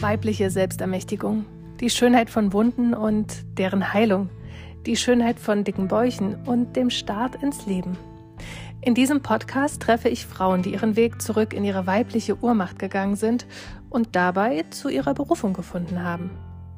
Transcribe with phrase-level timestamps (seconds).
[0.00, 1.44] Weibliche Selbstermächtigung,
[1.80, 4.30] die Schönheit von Wunden und deren Heilung,
[4.86, 7.98] die Schönheit von dicken Bäuchen und dem Start ins Leben.
[8.80, 13.16] In diesem Podcast treffe ich Frauen, die ihren Weg zurück in ihre weibliche Urmacht gegangen
[13.16, 13.46] sind
[13.90, 16.30] und dabei zu ihrer Berufung gefunden haben.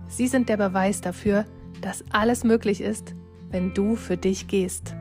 [0.08, 1.44] Sie sind der Beweis dafür,
[1.82, 3.14] dass alles möglich ist,
[3.50, 4.94] wenn du für dich gehst.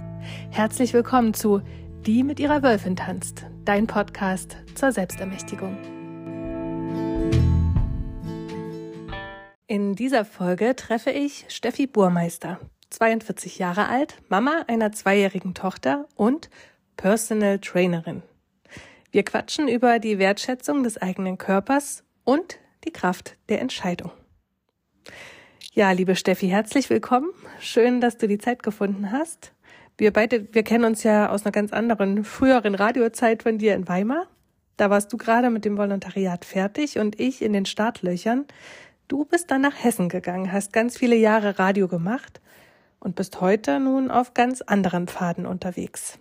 [0.50, 1.62] Herzlich willkommen zu
[2.06, 5.99] Die mit ihrer Wölfin tanzt, dein Podcast zur Selbstermächtigung.
[9.72, 16.50] In dieser Folge treffe ich Steffi Burmeister, 42 Jahre alt, Mama einer zweijährigen Tochter und
[16.98, 18.24] Personal Trainerin.
[19.12, 24.10] Wir quatschen über die Wertschätzung des eigenen Körpers und die Kraft der Entscheidung.
[25.74, 27.30] Ja, liebe Steffi, herzlich willkommen.
[27.60, 29.54] Schön, dass du die Zeit gefunden hast.
[30.00, 33.88] Wir beide, wir kennen uns ja aus einer ganz anderen, früheren Radiozeit von dir in
[33.88, 34.26] Weimar.
[34.78, 38.46] Da warst du gerade mit dem Volontariat fertig und ich in den Startlöchern.
[39.10, 42.42] Du bist dann nach Hessen gegangen, hast ganz viele Jahre Radio gemacht
[43.00, 46.20] und bist heute nun auf ganz anderen Pfaden unterwegs.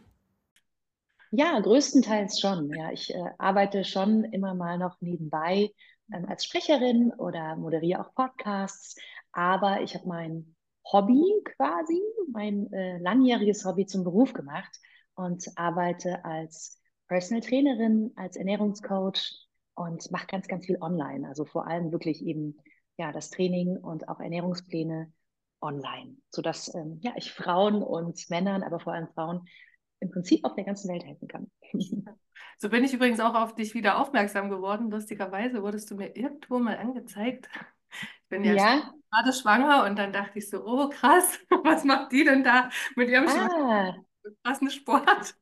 [1.31, 2.73] Ja, größtenteils schon.
[2.73, 5.71] Ja, ich äh, arbeite schon immer mal noch nebenbei
[6.15, 8.97] ähm, als Sprecherin oder moderiere auch Podcasts.
[9.33, 10.57] Aber ich habe mein
[10.91, 12.01] Hobby quasi,
[12.33, 14.81] mein äh, langjähriges Hobby zum Beruf gemacht
[15.15, 21.29] und arbeite als Personal Trainerin, als Ernährungscoach und mache ganz, ganz viel online.
[21.29, 22.57] Also vor allem wirklich eben
[22.99, 25.13] ja, das Training und auch Ernährungspläne
[25.61, 29.49] online, sodass ähm, ja, ich Frauen und Männern, aber vor allem Frauen
[30.01, 31.51] im Prinzip auf der ganzen Welt helfen kann.
[32.61, 34.91] So bin ich übrigens auch auf dich wieder aufmerksam geworden.
[34.91, 37.49] Lustigerweise wurdest du mir irgendwo mal angezeigt.
[37.91, 38.93] Ich bin ja, ja.
[39.11, 43.11] gerade schwanger und dann dachte ich so, oh krass, was macht die denn da mit
[43.11, 43.95] ihrem ah.
[44.43, 45.37] krassen Sport?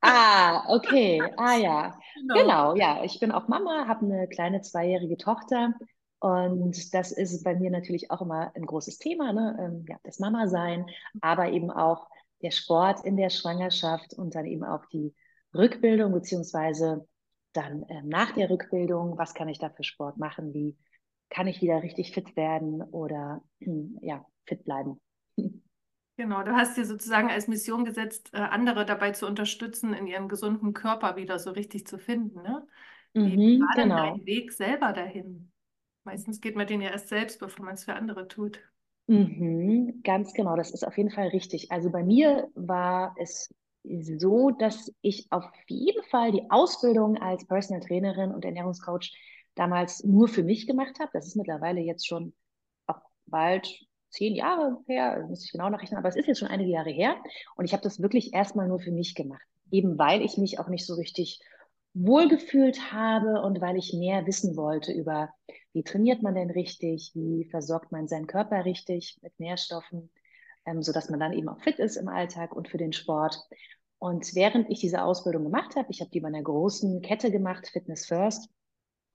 [0.00, 1.22] Ah, okay.
[1.36, 1.98] Ah ja.
[2.18, 2.34] Genau.
[2.34, 3.04] genau, ja.
[3.04, 5.74] Ich bin auch Mama, habe eine kleine zweijährige Tochter
[6.20, 9.56] und das ist bei mir natürlich auch immer ein großes Thema, ne?
[9.60, 10.86] Ähm, ja, das Mama-Sein,
[11.20, 12.08] aber eben auch
[12.42, 15.14] der Sport in der Schwangerschaft und dann eben auch die
[15.54, 17.06] Rückbildung, beziehungsweise
[17.52, 20.76] dann ähm, nach der Rückbildung, was kann ich da für Sport machen, wie
[21.30, 23.42] kann ich wieder richtig fit werden oder
[24.00, 25.00] ja, fit bleiben.
[26.20, 30.28] Genau, du hast dir sozusagen als Mission gesetzt, äh, andere dabei zu unterstützen, in ihren
[30.28, 32.42] gesunden Körper wieder so richtig zu finden.
[32.42, 32.66] Ne?
[33.14, 34.02] Wie mhm, war denn genau.
[34.02, 35.52] dein Weg selber dahin?
[36.04, 38.60] Meistens geht man den ja erst selbst, bevor man es für andere tut.
[39.06, 41.72] Mhm, ganz genau, das ist auf jeden Fall richtig.
[41.72, 47.82] Also bei mir war es so, dass ich auf jeden Fall die Ausbildung als Personal
[47.82, 49.12] Trainerin und Ernährungscoach
[49.54, 51.10] damals nur für mich gemacht habe.
[51.14, 52.34] Das ist mittlerweile jetzt schon
[52.86, 53.68] auch bald
[54.10, 57.16] zehn Jahre her, muss ich genau nachrechnen, aber es ist jetzt schon einige Jahre her.
[57.56, 60.68] Und ich habe das wirklich erstmal nur für mich gemacht, eben weil ich mich auch
[60.68, 61.40] nicht so richtig
[61.98, 65.30] wohlgefühlt habe und weil ich mehr wissen wollte über,
[65.72, 70.10] wie trainiert man denn richtig, wie versorgt man seinen Körper richtig mit Nährstoffen,
[70.66, 73.38] ähm, sodass man dann eben auch fit ist im Alltag und für den Sport.
[73.98, 77.68] Und während ich diese Ausbildung gemacht habe, ich habe die bei einer großen Kette gemacht,
[77.72, 78.48] Fitness First,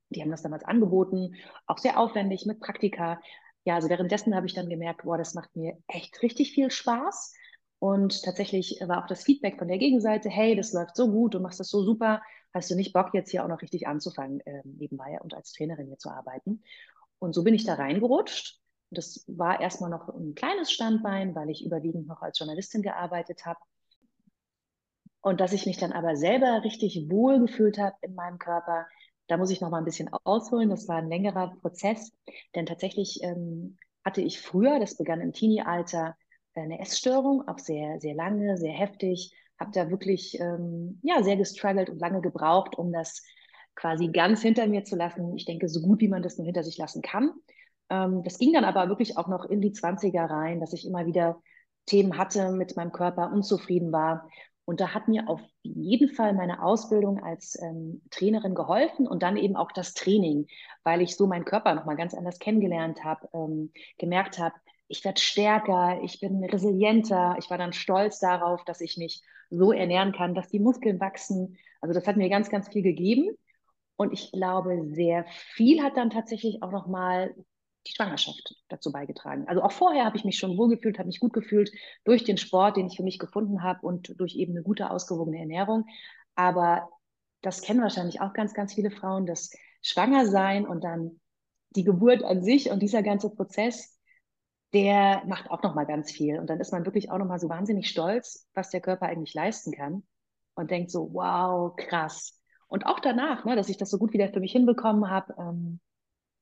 [0.10, 1.36] die haben das damals angeboten,
[1.66, 3.20] auch sehr aufwendig mit Praktika.
[3.64, 7.34] Ja, also währenddessen habe ich dann gemerkt, boah, das macht mir echt richtig viel Spaß.
[7.80, 11.40] Und tatsächlich war auch das Feedback von der Gegenseite, hey, das läuft so gut, du
[11.40, 12.22] machst das so super,
[12.54, 15.88] hast du nicht Bock, jetzt hier auch noch richtig anzufangen, äh, nebenbei und als Trainerin
[15.88, 16.64] hier zu arbeiten?
[17.20, 18.60] Und so bin ich da reingerutscht.
[18.92, 23.60] Das war erstmal noch ein kleines Standbein, weil ich überwiegend noch als Journalistin gearbeitet habe.
[25.22, 28.88] Und dass ich mich dann aber selber richtig wohl gefühlt habe in meinem Körper,
[29.28, 30.70] da muss ich noch mal ein bisschen ausholen.
[30.70, 32.12] Das war ein längerer Prozess,
[32.56, 36.16] denn tatsächlich ähm, hatte ich früher, das begann im Teenie-Alter,
[36.56, 39.34] eine Essstörung, auch sehr, sehr lange, sehr heftig.
[39.60, 43.22] Habe da wirklich ähm, ja, sehr gestruggelt und lange gebraucht, um das
[43.76, 45.36] quasi ganz hinter mir zu lassen.
[45.36, 47.32] Ich denke, so gut wie man das nur hinter sich lassen kann.
[47.90, 51.06] Ähm, das ging dann aber wirklich auch noch in die 20er rein, dass ich immer
[51.06, 51.42] wieder
[51.86, 54.30] Themen hatte mit meinem Körper, unzufrieden war.
[54.66, 59.36] Und da hat mir auf jeden Fall meine Ausbildung als ähm, Trainerin geholfen und dann
[59.36, 60.48] eben auch das Training,
[60.84, 64.56] weil ich so meinen Körper nochmal ganz anders kennengelernt habe, ähm, gemerkt habe,
[64.88, 67.36] ich werde stärker, ich bin resilienter.
[67.40, 71.58] Ich war dann stolz darauf, dass ich mich so ernähren kann, dass die Muskeln wachsen.
[71.82, 73.36] Also das hat mir ganz, ganz viel gegeben.
[73.96, 77.36] Und ich glaube, sehr viel hat dann tatsächlich auch nochmal
[77.86, 79.46] die Schwangerschaft dazu beigetragen.
[79.48, 81.72] Also auch vorher habe ich mich schon wohlgefühlt, habe mich gut gefühlt
[82.06, 85.40] durch den Sport, den ich für mich gefunden habe und durch eben eine gute, ausgewogene
[85.40, 85.86] Ernährung.
[86.36, 86.90] Aber
[87.42, 89.52] das kennen wahrscheinlich auch ganz, ganz viele Frauen, das
[89.82, 91.20] Schwangersein und dann
[91.76, 94.00] die Geburt an sich und dieser ganze Prozess,
[94.74, 96.40] der macht auch noch mal ganz viel.
[96.40, 99.34] Und dann ist man wirklich auch noch mal so wahnsinnig stolz, was der Körper eigentlich
[99.34, 100.04] leisten kann
[100.56, 102.40] und denkt so, wow, krass.
[102.68, 105.80] Und auch danach, ne, dass ich das so gut wieder für mich hinbekommen habe, ähm,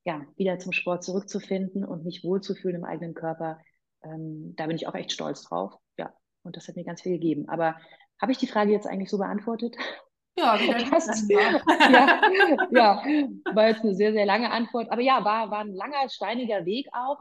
[0.06, 3.60] ja, wieder zum Sport zurückzufinden und mich wohlzufühlen im eigenen Körper,
[4.04, 5.74] ähm, da bin ich auch echt stolz drauf.
[5.98, 6.14] Ja,
[6.44, 7.50] und das hat mir ganz viel gegeben.
[7.50, 7.76] Aber
[8.20, 9.76] habe ich die Frage jetzt eigentlich so beantwortet?
[10.38, 10.58] Ja,
[10.92, 12.22] das, ja,
[12.72, 13.04] ja,
[13.54, 14.90] war jetzt eine sehr, sehr lange Antwort.
[14.92, 17.18] Aber ja, war, war ein langer, steiniger Weg auch.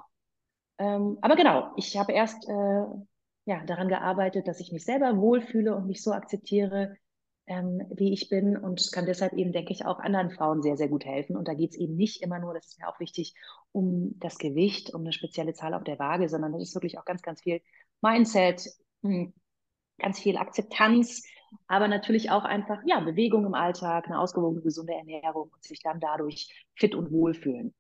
[0.81, 2.85] Ähm, aber genau, ich habe erst äh,
[3.45, 6.97] ja, daran gearbeitet, dass ich mich selber wohlfühle und mich so akzeptiere,
[7.47, 10.89] ähm, wie ich bin und kann deshalb eben, denke ich, auch anderen Frauen sehr, sehr
[10.89, 11.37] gut helfen.
[11.37, 13.35] Und da geht es eben nicht immer nur, das ist mir auch wichtig,
[13.73, 17.05] um das Gewicht, um eine spezielle Zahl auf der Waage, sondern das ist wirklich auch
[17.05, 17.61] ganz, ganz viel
[18.01, 18.67] Mindset,
[19.03, 19.35] hm,
[19.99, 21.25] ganz viel Akzeptanz,
[21.67, 26.01] aber natürlich auch einfach, ja, Bewegung im Alltag, eine ausgewogene, gesunde Ernährung und sich dann
[26.01, 27.75] dadurch fit und wohl fühlen.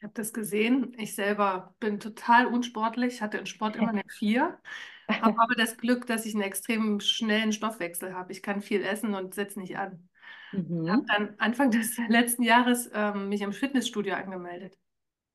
[0.00, 0.94] Ich habe das gesehen.
[0.96, 4.58] Ich selber bin total unsportlich, hatte im Sport immer eine Vier,
[5.06, 8.32] habe aber das Glück, dass ich einen extrem schnellen Stoffwechsel habe.
[8.32, 10.08] Ich kann viel essen und setze nicht an.
[10.52, 10.90] Mhm.
[10.90, 14.78] Habe dann Anfang des letzten Jahres ähm, mich im Fitnessstudio angemeldet.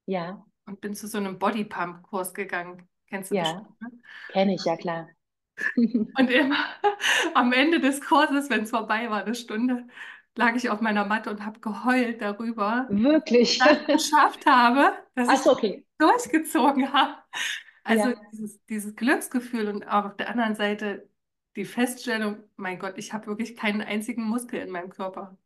[0.08, 0.44] Ja.
[0.66, 2.90] Und bin zu so einem Bodypump-Kurs gegangen.
[3.08, 3.44] Kennst du ja.
[3.44, 3.82] bestimmt?
[3.82, 3.90] Ne?
[4.30, 5.10] Kenne ich, ja klar.
[5.76, 6.58] Und immer
[7.36, 9.88] am Ende des Kurses, wenn es vorbei war, eine Stunde,
[10.36, 13.60] lag ich auf meiner Matte und habe geheult darüber, Wirklich?
[13.60, 15.86] dass ich geschafft habe, dass Ach, okay.
[15.86, 17.16] ich durchgezogen habe.
[17.84, 18.16] Also ja.
[18.32, 21.08] dieses, dieses Glücksgefühl und auf der anderen Seite
[21.56, 25.38] die Feststellung, mein Gott, ich habe wirklich keinen einzigen Muskel in meinem Körper.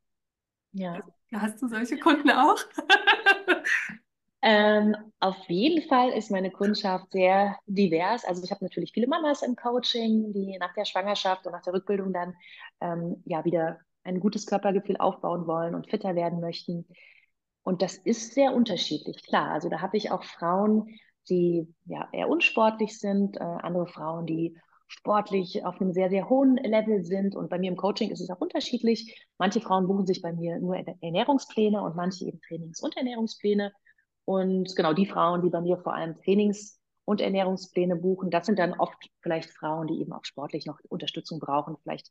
[0.72, 0.94] Ja.
[0.94, 2.58] Also, hast du solche Kunden auch?
[4.42, 8.24] Ähm, auf jeden Fall ist meine Kundschaft sehr divers.
[8.24, 11.74] Also ich habe natürlich viele Mamas im Coaching, die nach der Schwangerschaft und nach der
[11.74, 12.36] Rückbildung dann
[12.80, 16.86] ähm, ja wieder ein gutes Körpergefühl aufbauen wollen und fitter werden möchten.
[17.64, 19.52] Und das ist sehr unterschiedlich, klar.
[19.52, 20.88] Also da habe ich auch Frauen,
[21.30, 24.58] die ja eher unsportlich sind, äh, andere Frauen, die
[24.88, 27.36] sportlich auf einem sehr, sehr hohen Level sind.
[27.36, 29.28] Und bei mir im Coaching ist es auch unterschiedlich.
[29.38, 33.72] Manche Frauen buchen sich bei mir nur Ernährungspläne und manche eben Trainings- und Ernährungspläne.
[34.26, 38.60] Und genau die Frauen, die bei mir vor allem Trainings- und Ernährungspläne buchen, das sind
[38.60, 42.10] dann oft vielleicht Frauen, die eben auch sportlich noch Unterstützung brauchen, vielleicht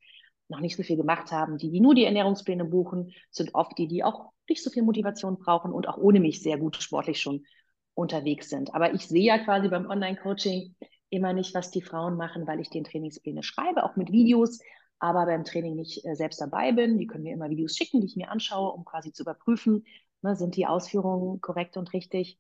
[0.49, 1.59] noch nicht so viel gemacht haben.
[1.59, 5.39] Die, die nur die Ernährungspläne buchen, sind oft die, die auch nicht so viel Motivation
[5.39, 7.45] brauchen und auch ohne mich sehr gut sportlich schon
[7.95, 8.75] unterwegs sind.
[8.75, 10.75] Aber ich sehe ja quasi beim Online-Coaching
[11.11, 14.61] immer nicht, was die Frauen machen, weil ich den Trainingspläne schreibe, auch mit Videos,
[15.01, 16.99] aber beim Training nicht äh, selbst dabei bin.
[16.99, 19.85] Die können mir immer Videos schicken, die ich mir anschaue, um quasi zu überprüfen,
[20.23, 22.39] Ne, sind die Ausführungen korrekt und richtig?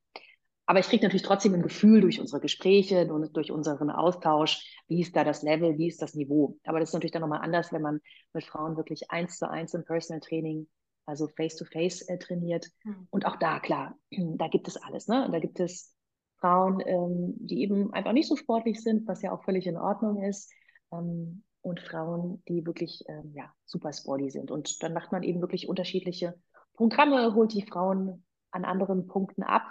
[0.68, 5.00] Aber ich kriege natürlich trotzdem ein Gefühl durch unsere Gespräche und durch unseren Austausch, wie
[5.00, 6.58] ist da das Level, wie ist das Niveau.
[6.64, 8.00] Aber das ist natürlich dann nochmal anders, wenn man
[8.34, 10.68] mit Frauen wirklich eins zu eins im Personal Training,
[11.06, 12.66] also face-to-face -face, äh, trainiert.
[12.84, 13.08] Mhm.
[13.08, 15.08] Und auch da, klar, da gibt es alles.
[15.08, 15.26] Ne?
[15.32, 15.94] Da gibt es
[16.36, 20.22] Frauen, ähm, die eben einfach nicht so sportlich sind, was ja auch völlig in Ordnung
[20.22, 20.52] ist.
[20.92, 24.50] Ähm, und Frauen, die wirklich ähm, ja, super sporty sind.
[24.50, 26.34] Und dann macht man eben wirklich unterschiedliche
[26.74, 29.62] Programme holt die Frauen an anderen Punkten ab,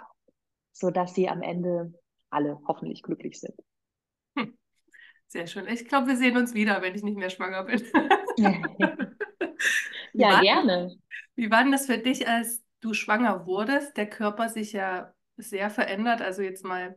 [0.78, 1.92] sodass sie am Ende
[2.30, 3.54] alle hoffentlich glücklich sind.
[4.36, 4.56] Hm.
[5.26, 5.66] Sehr schön.
[5.68, 7.82] Ich glaube, wir sehen uns wieder, wenn ich nicht mehr schwanger bin.
[10.12, 10.96] ja, war, gerne.
[11.34, 13.96] Wie war denn das für dich, als du schwanger wurdest?
[13.96, 16.22] Der Körper sich ja sehr verändert.
[16.22, 16.96] Also jetzt mal,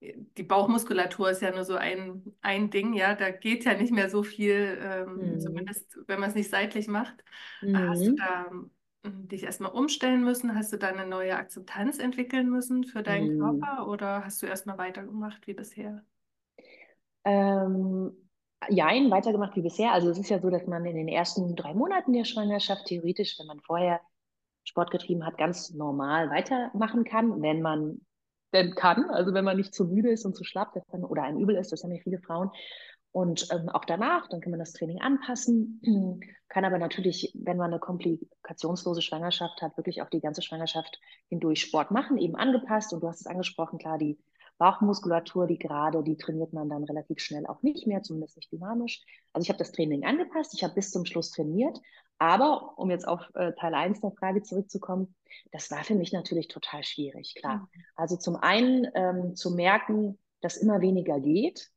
[0.00, 3.14] die Bauchmuskulatur ist ja nur so ein, ein Ding, ja.
[3.14, 5.40] Da geht ja nicht mehr so viel, ähm, mhm.
[5.40, 7.22] zumindest wenn man es nicht seitlich macht.
[7.62, 7.88] Mhm.
[7.88, 8.50] Hast du da
[9.04, 10.54] dich erstmal umstellen müssen?
[10.54, 13.40] Hast du da eine neue Akzeptanz entwickeln müssen für deinen mhm.
[13.40, 16.04] Körper oder hast du erstmal weitergemacht wie bisher?
[17.24, 18.12] Ähm,
[18.68, 19.92] jein, weitergemacht wie bisher.
[19.92, 23.38] Also es ist ja so, dass man in den ersten drei Monaten der Schwangerschaft theoretisch,
[23.38, 24.00] wenn man vorher
[24.64, 28.00] Sport getrieben hat, ganz normal weitermachen kann, wenn man
[28.52, 29.08] denn kann.
[29.10, 31.82] Also wenn man nicht zu müde ist und zu schlapp oder ein Übel ist, das
[31.82, 32.50] haben ja viele Frauen.
[33.12, 35.80] Und ähm, auch danach, dann kann man das Training anpassen,
[36.48, 41.60] kann aber natürlich, wenn man eine komplikationslose Schwangerschaft hat, wirklich auch die ganze Schwangerschaft hindurch
[41.62, 42.92] Sport machen, eben angepasst.
[42.92, 44.18] Und du hast es angesprochen, klar, die
[44.58, 49.02] Bauchmuskulatur, die gerade, die trainiert man dann relativ schnell auch nicht mehr, zumindest nicht dynamisch.
[49.32, 51.80] Also ich habe das Training angepasst, ich habe bis zum Schluss trainiert,
[52.18, 55.14] aber um jetzt auf äh, Teil 1 der Frage zurückzukommen,
[55.50, 57.56] das war für mich natürlich total schwierig, klar.
[57.56, 57.82] Mhm.
[57.96, 61.70] Also zum einen ähm, zu merken, dass immer weniger geht,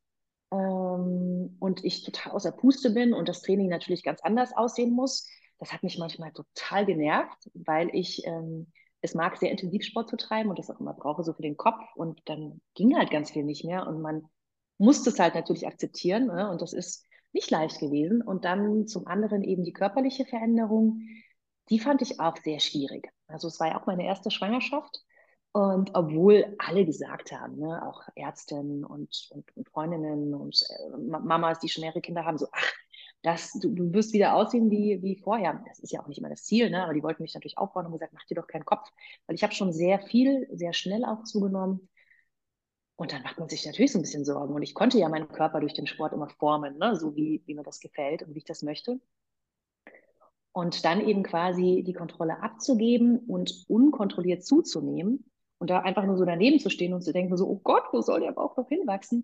[0.53, 5.27] ähm, und ich total außer Puste bin und das Training natürlich ganz anders aussehen muss.
[5.59, 10.17] Das hat mich manchmal total genervt, weil ich ähm, es mag, sehr intensiv Sport zu
[10.17, 11.81] treiben und das auch immer brauche, so für den Kopf.
[11.95, 14.23] Und dann ging halt ganz viel nicht mehr und man
[14.77, 16.27] musste es halt natürlich akzeptieren.
[16.27, 16.49] Ne?
[16.49, 18.21] Und das ist nicht leicht gewesen.
[18.21, 21.01] Und dann zum anderen eben die körperliche Veränderung,
[21.69, 23.09] die fand ich auch sehr schwierig.
[23.27, 25.03] Also es war ja auch meine erste Schwangerschaft.
[25.53, 31.59] Und obwohl alle gesagt haben, ne, auch Ärztinnen und, und, und Freundinnen und äh, Mamas,
[31.59, 32.73] die schon mehrere Kinder haben, so, ach,
[33.21, 35.63] dass du, du wirst wieder aussehen wie, wie vorher.
[35.67, 36.83] Das ist ja auch nicht immer das Ziel, ne?
[36.83, 38.89] aber die wollten mich natürlich aufbauen und gesagt, mach dir doch keinen Kopf,
[39.27, 41.87] weil ich habe schon sehr viel, sehr schnell auch zugenommen.
[42.95, 44.55] Und dann macht man sich natürlich so ein bisschen Sorgen.
[44.55, 46.95] Und ich konnte ja meinen Körper durch den Sport immer formen, ne?
[46.95, 48.99] so wie, wie mir das gefällt und wie ich das möchte.
[50.51, 55.29] Und dann eben quasi die Kontrolle abzugeben und unkontrolliert zuzunehmen
[55.63, 58.01] und da einfach nur so daneben zu stehen und zu denken, so, oh Gott, wo
[58.01, 59.23] soll der Bauch noch hinwachsen?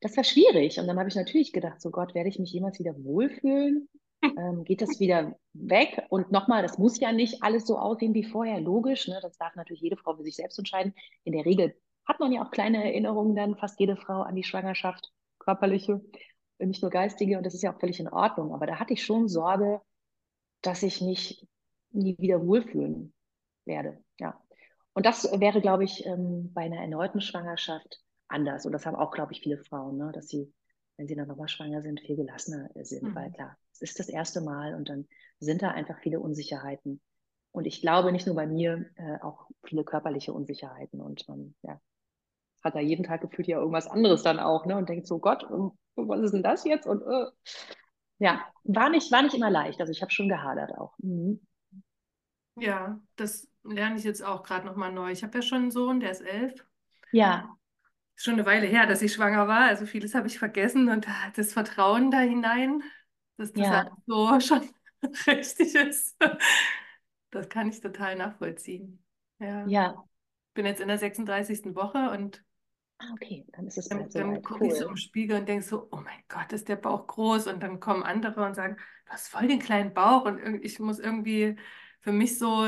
[0.00, 0.78] das war schwierig.
[0.78, 3.88] Und dann habe ich natürlich gedacht, so Gott, werde ich mich jemals wieder wohlfühlen?
[4.22, 6.04] Ähm, geht das wieder weg?
[6.10, 9.08] Und nochmal, das muss ja nicht alles so aussehen wie vorher, logisch.
[9.08, 9.18] Ne?
[9.22, 10.92] Das darf natürlich jede Frau für sich selbst entscheiden.
[11.24, 14.44] In der Regel hat man ja auch kleine Erinnerungen dann, fast jede Frau an die
[14.44, 16.02] Schwangerschaft, körperliche,
[16.58, 17.38] nicht nur geistige.
[17.38, 18.52] Und das ist ja auch völlig in Ordnung.
[18.52, 19.80] Aber da hatte ich schon Sorge,
[20.60, 21.48] dass ich mich
[21.90, 23.14] nie wieder wohlfühlen
[23.64, 24.04] werde.
[24.92, 28.66] Und das wäre, glaube ich, ähm, bei einer erneuten Schwangerschaft anders.
[28.66, 30.10] Und das haben auch, glaube ich, viele Frauen, ne?
[30.12, 30.52] dass sie,
[30.96, 33.02] wenn sie dann nochmal schwanger sind, viel gelassener sind.
[33.02, 33.14] Mhm.
[33.14, 35.06] Weil klar, es ist das erste Mal und dann
[35.38, 37.00] sind da einfach viele Unsicherheiten.
[37.52, 41.00] Und ich glaube, nicht nur bei mir, äh, auch viele körperliche Unsicherheiten.
[41.00, 41.80] Und man ja,
[42.62, 44.76] hat da jeden Tag gefühlt ja irgendwas anderes dann auch, ne?
[44.76, 45.44] Und denkt so, Gott,
[45.96, 46.86] was ist denn das jetzt?
[46.86, 47.26] Und äh,
[48.18, 49.80] ja, war nicht, war nicht immer leicht.
[49.80, 50.94] Also ich habe schon gehadert auch.
[50.98, 51.40] Mhm.
[52.60, 55.10] Ja, das lerne ich jetzt auch gerade nochmal neu.
[55.10, 56.64] Ich habe ja schon einen Sohn, der ist elf.
[57.12, 57.56] Ja
[58.20, 59.62] schon eine Weile her, dass ich schwanger war.
[59.62, 62.82] Also vieles habe ich vergessen und das Vertrauen da hinein,
[63.38, 63.96] dass das ja.
[64.06, 64.68] so schon
[65.26, 66.16] richtig ist,
[67.30, 69.02] das kann ich total nachvollziehen.
[69.38, 69.66] Ja.
[69.66, 70.04] ja.
[70.52, 71.74] Bin jetzt in der 36.
[71.74, 72.44] Woche und
[73.02, 74.66] Ah, okay, dann ist es dann, dann gucke cool.
[74.66, 77.46] ich so im Spiegel und denke so, oh mein Gott, ist der Bauch groß.
[77.46, 78.76] Und dann kommen andere und sagen,
[79.06, 81.56] du hast voll den kleinen Bauch und ich muss irgendwie
[82.00, 82.66] für mich so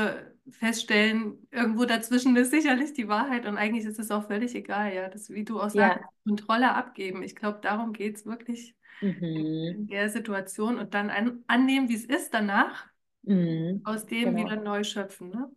[0.49, 5.09] feststellen, irgendwo dazwischen ist sicherlich die Wahrheit und eigentlich ist es auch völlig egal, ja.
[5.09, 6.09] Das, wie du auch sagst, ja.
[6.25, 7.23] Kontrolle abgeben.
[7.23, 9.23] Ich glaube, darum geht es wirklich mhm.
[9.23, 12.87] in der Situation und dann an, annehmen, wie es ist danach,
[13.23, 13.81] mhm.
[13.85, 14.37] aus dem genau.
[14.37, 15.29] wieder neu schöpfen.
[15.29, 15.49] Ne?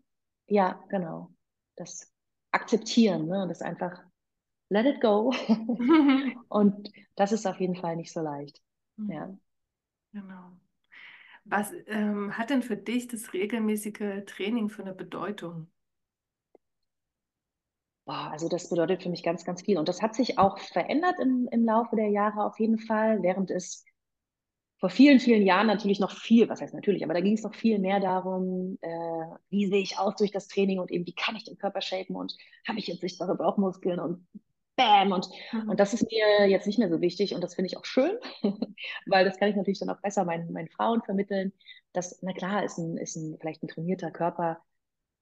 [0.47, 1.33] Ja, genau.
[1.77, 2.13] Das
[2.53, 3.47] akzeptieren, ne?
[3.49, 4.01] das einfach
[4.69, 5.35] let it go.
[6.49, 8.63] und das ist auf jeden Fall nicht so leicht.
[8.97, 9.11] Mhm.
[9.11, 9.39] Ja.
[10.13, 10.53] Genau.
[11.49, 15.69] Was ähm, hat denn für dich das regelmäßige Training für eine Bedeutung?
[18.05, 19.79] Boah, also das bedeutet für mich ganz, ganz viel.
[19.79, 23.51] Und das hat sich auch verändert im, im Laufe der Jahre auf jeden Fall, während
[23.51, 23.85] es
[24.79, 27.55] vor vielen, vielen Jahren natürlich noch viel, was heißt natürlich, aber da ging es noch
[27.55, 28.89] viel mehr darum, äh,
[29.49, 32.15] wie sehe ich aus durch das Training und eben wie kann ich den Körper shapen
[32.15, 32.37] und
[32.69, 34.27] habe ich jetzt sichtbare Bauchmuskeln und
[34.77, 35.13] Bam.
[35.13, 35.71] Und, mhm.
[35.71, 38.19] und das ist mir jetzt nicht mehr so wichtig und das finde ich auch schön,
[39.07, 41.53] weil das kann ich natürlich dann auch besser meinen, meinen Frauen vermitteln.
[41.93, 44.61] dass, na klar, ist ein, ist ein vielleicht ein trainierter Körper,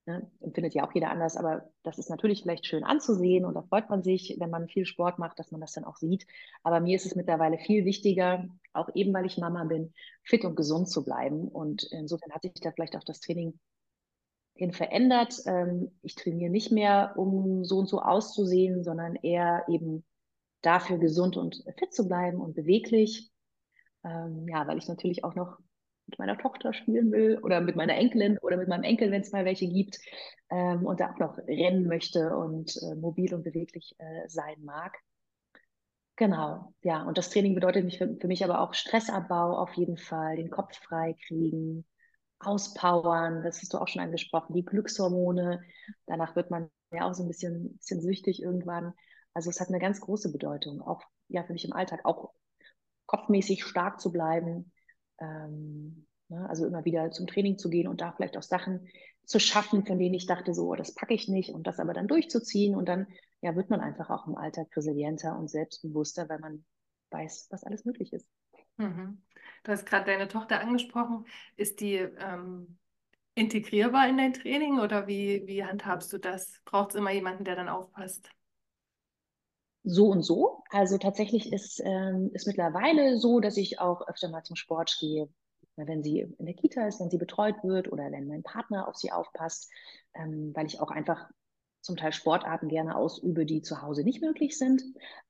[0.06, 3.62] ne, empfindet ja auch jeder anders, aber das ist natürlich vielleicht schön anzusehen und da
[3.62, 6.26] freut man sich, wenn man viel Sport macht, dass man das dann auch sieht.
[6.62, 9.94] Aber mir ist es mittlerweile viel wichtiger, auch eben weil ich Mama bin,
[10.24, 11.48] fit und gesund zu bleiben.
[11.48, 13.58] Und insofern hat sich da vielleicht auch das Training
[14.54, 15.42] hin verändert.
[15.46, 20.04] Ähm, ich trainiere nicht mehr, um so und so auszusehen, sondern eher eben
[20.62, 23.30] dafür gesund und fit zu bleiben und beweglich.
[24.04, 25.58] Ähm, ja, weil ich natürlich auch noch
[26.06, 29.32] mit meiner Tochter spielen will oder mit meiner Enkelin oder mit meinem Enkel, wenn es
[29.32, 29.98] mal welche gibt
[30.50, 34.94] ähm, und da auch noch rennen möchte und äh, mobil und beweglich äh, sein mag.
[36.16, 37.02] Genau, ja.
[37.02, 40.76] Und das Training bedeutet für, für mich aber auch Stressabbau auf jeden Fall, den Kopf
[40.76, 41.84] frei kriegen,
[42.40, 45.62] auspowern, das hast du auch schon angesprochen, die Glückshormone.
[46.06, 48.92] Danach wird man ja auch so ein bisschen, bisschen süchtig irgendwann.
[49.32, 52.32] Also es hat eine ganz große Bedeutung, auch ja für mich im Alltag, auch
[53.06, 54.72] kopfmäßig stark zu bleiben.
[55.20, 56.48] Ähm, ne?
[56.48, 58.88] Also immer wieder zum Training zu gehen und da vielleicht auch Sachen
[59.24, 61.94] zu schaffen, von denen ich dachte, so, oh, das packe ich nicht und das aber
[61.94, 63.06] dann durchzuziehen und dann
[63.40, 66.64] ja, wird man einfach auch im Alltag resilienter und selbstbewusster, weil man
[67.10, 68.26] weiß, was alles möglich ist.
[68.76, 69.22] Mhm.
[69.62, 71.26] Du hast gerade deine Tochter angesprochen.
[71.56, 72.78] Ist die ähm,
[73.34, 76.60] integrierbar in dein Training oder wie, wie handhabst du das?
[76.64, 78.28] Braucht es immer jemanden, der dann aufpasst?
[79.84, 80.62] So und so.
[80.70, 85.28] Also tatsächlich ist ähm, mittlerweile so, dass ich auch öfter mal zum Sport gehe,
[85.76, 88.96] wenn sie in der Kita ist, wenn sie betreut wird oder wenn mein Partner auf
[88.96, 89.70] sie aufpasst,
[90.14, 91.28] ähm, weil ich auch einfach
[91.84, 94.82] zum Teil Sportarten gerne ausübe, die zu Hause nicht möglich sind.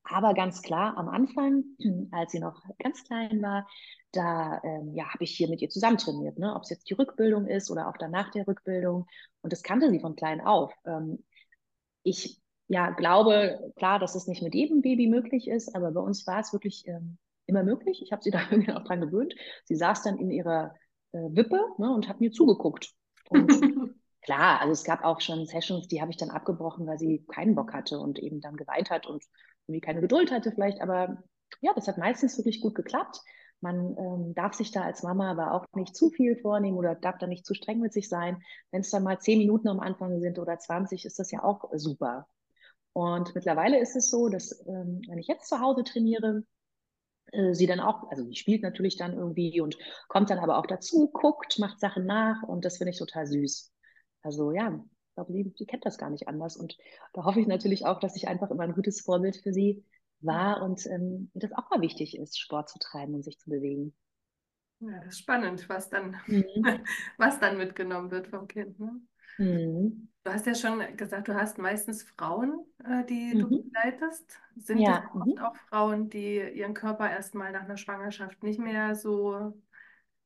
[0.04, 1.64] Aber ganz klar, am Anfang,
[2.12, 3.66] als sie noch ganz klein war,
[4.12, 6.54] da ähm, ja, habe ich hier mit ihr zusammen trainiert, ne?
[6.54, 9.06] ob es jetzt die Rückbildung ist oder auch danach der Rückbildung.
[9.42, 10.72] Und das kannte sie von klein auf.
[10.86, 11.24] Ähm,
[12.04, 16.24] ich ja, glaube, klar, dass es nicht mit jedem Baby möglich ist, aber bei uns
[16.28, 18.00] war es wirklich ähm, immer möglich.
[18.00, 19.34] Ich habe sie da irgendwie auch dran gewöhnt.
[19.64, 20.72] Sie saß dann in ihrer
[21.10, 22.92] äh, Wippe ne, und hat mir zugeguckt.
[23.28, 23.50] Und
[24.24, 27.54] klar, also es gab auch schon Sessions, die habe ich dann abgebrochen, weil sie keinen
[27.54, 29.24] Bock hatte und eben dann geweint hat und
[29.66, 30.80] irgendwie keine Geduld hatte vielleicht.
[30.80, 31.22] Aber
[31.60, 33.20] ja, das hat meistens wirklich gut geklappt.
[33.60, 37.18] Man ähm, darf sich da als Mama aber auch nicht zu viel vornehmen oder darf
[37.18, 38.42] da nicht zu streng mit sich sein.
[38.70, 41.70] Wenn es dann mal zehn Minuten am Anfang sind oder 20, ist das ja auch
[41.72, 42.26] super.
[42.92, 46.44] Und mittlerweile ist es so, dass ähm, wenn ich jetzt zu Hause trainiere,
[47.32, 49.76] äh, sie dann auch, also die spielt natürlich dann irgendwie und
[50.08, 53.73] kommt dann aber auch dazu, guckt, macht Sachen nach und das finde ich total süß.
[54.24, 56.76] Also ja, ich glaube, sie, sie kennt das gar nicht anders und
[57.12, 59.84] da hoffe ich natürlich auch, dass ich einfach immer ein gutes Vorbild für sie
[60.20, 63.94] war und ähm, das auch mal wichtig ist, Sport zu treiben und sich zu bewegen.
[64.80, 66.44] Ja, das ist spannend, was dann, mhm.
[67.18, 68.78] was dann mitgenommen wird vom Kind.
[68.80, 69.00] Ne?
[69.38, 70.08] Mhm.
[70.24, 73.38] Du hast ja schon gesagt, du hast meistens Frauen, äh, die mhm.
[73.40, 74.38] du begleitest.
[74.56, 75.00] Sind ja.
[75.00, 75.38] das oft mhm.
[75.38, 79.54] auch Frauen, die ihren Körper erstmal nach einer Schwangerschaft nicht mehr so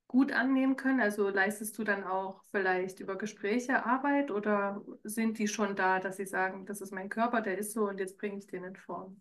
[0.09, 1.00] gut annehmen können?
[1.00, 6.17] Also leistest du dann auch vielleicht über Gespräche Arbeit oder sind die schon da, dass
[6.17, 8.77] sie sagen, das ist mein Körper, der ist so und jetzt bringe ich den in
[8.77, 9.21] Form?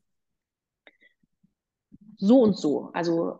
[2.17, 2.89] so und so.
[2.93, 3.39] Also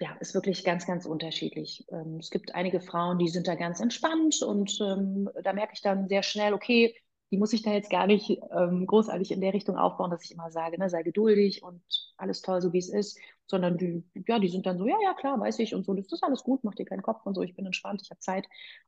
[0.00, 1.86] ja, ist wirklich ganz, ganz unterschiedlich.
[1.90, 5.82] Ähm, es gibt einige Frauen, die sind da ganz entspannt und ähm, da merke ich
[5.82, 6.94] dann sehr schnell, okay,
[7.30, 10.32] die muss ich da jetzt gar nicht ähm, großartig in der Richtung aufbauen, dass ich
[10.32, 11.82] immer sage, ne, sei geduldig und
[12.16, 15.14] alles toll, so wie es ist, sondern die, ja, die sind dann so, ja, ja,
[15.14, 17.42] klar, weiß ich und so, das ist alles gut, mach dir keinen Kopf und so,
[17.42, 18.46] ich bin entspannt, ich habe Zeit.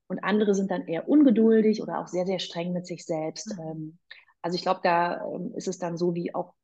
[0.09, 3.57] Und andere sind dann eher ungeduldig oder auch sehr, sehr streng mit sich selbst.
[3.57, 3.63] Mhm.
[3.63, 3.99] Ähm,
[4.43, 6.55] also ich glaube, da ähm, ist es dann so wie auch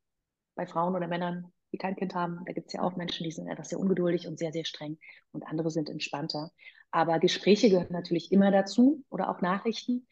[0.55, 2.41] bei Frauen oder Männern, die kein Kind haben.
[2.45, 4.97] Da gibt es ja auch Menschen, die sind etwas sehr ungeduldig und sehr, sehr streng
[5.31, 6.51] und andere sind entspannter.
[6.91, 10.07] Aber Gespräche gehören natürlich immer dazu oder auch Nachrichten,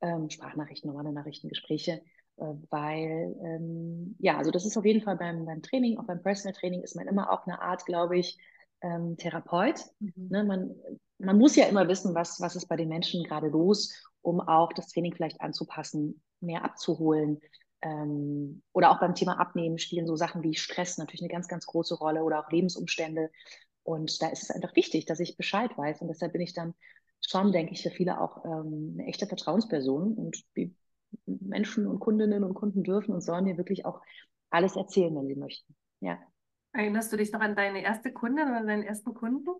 [0.00, 2.02] ähm, Sprachnachrichten, normale Nachrichten, Gespräche,
[2.70, 6.54] weil, ähm, ja, also das ist auf jeden Fall beim, beim Training, auch beim Personal
[6.54, 8.38] Training ist man immer auch eine Art, glaube ich,
[8.82, 9.84] ähm, Therapeut.
[9.98, 10.28] Mhm.
[10.30, 10.74] Ne, man,
[11.18, 14.72] man muss ja immer wissen, was, was ist bei den Menschen gerade los, um auch
[14.72, 17.40] das Training vielleicht anzupassen, mehr abzuholen,
[17.82, 21.66] ähm, oder auch beim Thema Abnehmen spielen so Sachen wie Stress natürlich eine ganz, ganz
[21.66, 23.30] große Rolle oder auch Lebensumstände.
[23.82, 26.02] Und da ist es einfach wichtig, dass ich Bescheid weiß.
[26.02, 26.74] Und deshalb bin ich dann
[27.20, 30.14] schon, denke ich, für viele auch ähm, eine echte Vertrauensperson.
[30.14, 30.74] Und die
[31.26, 34.00] Menschen und Kundinnen und Kunden dürfen und sollen mir wirklich auch
[34.50, 35.74] alles erzählen, wenn sie möchten.
[36.00, 36.18] Ja.
[36.72, 39.50] Erinnerst du dich noch an deine erste Kundin oder deinen ersten Kunden?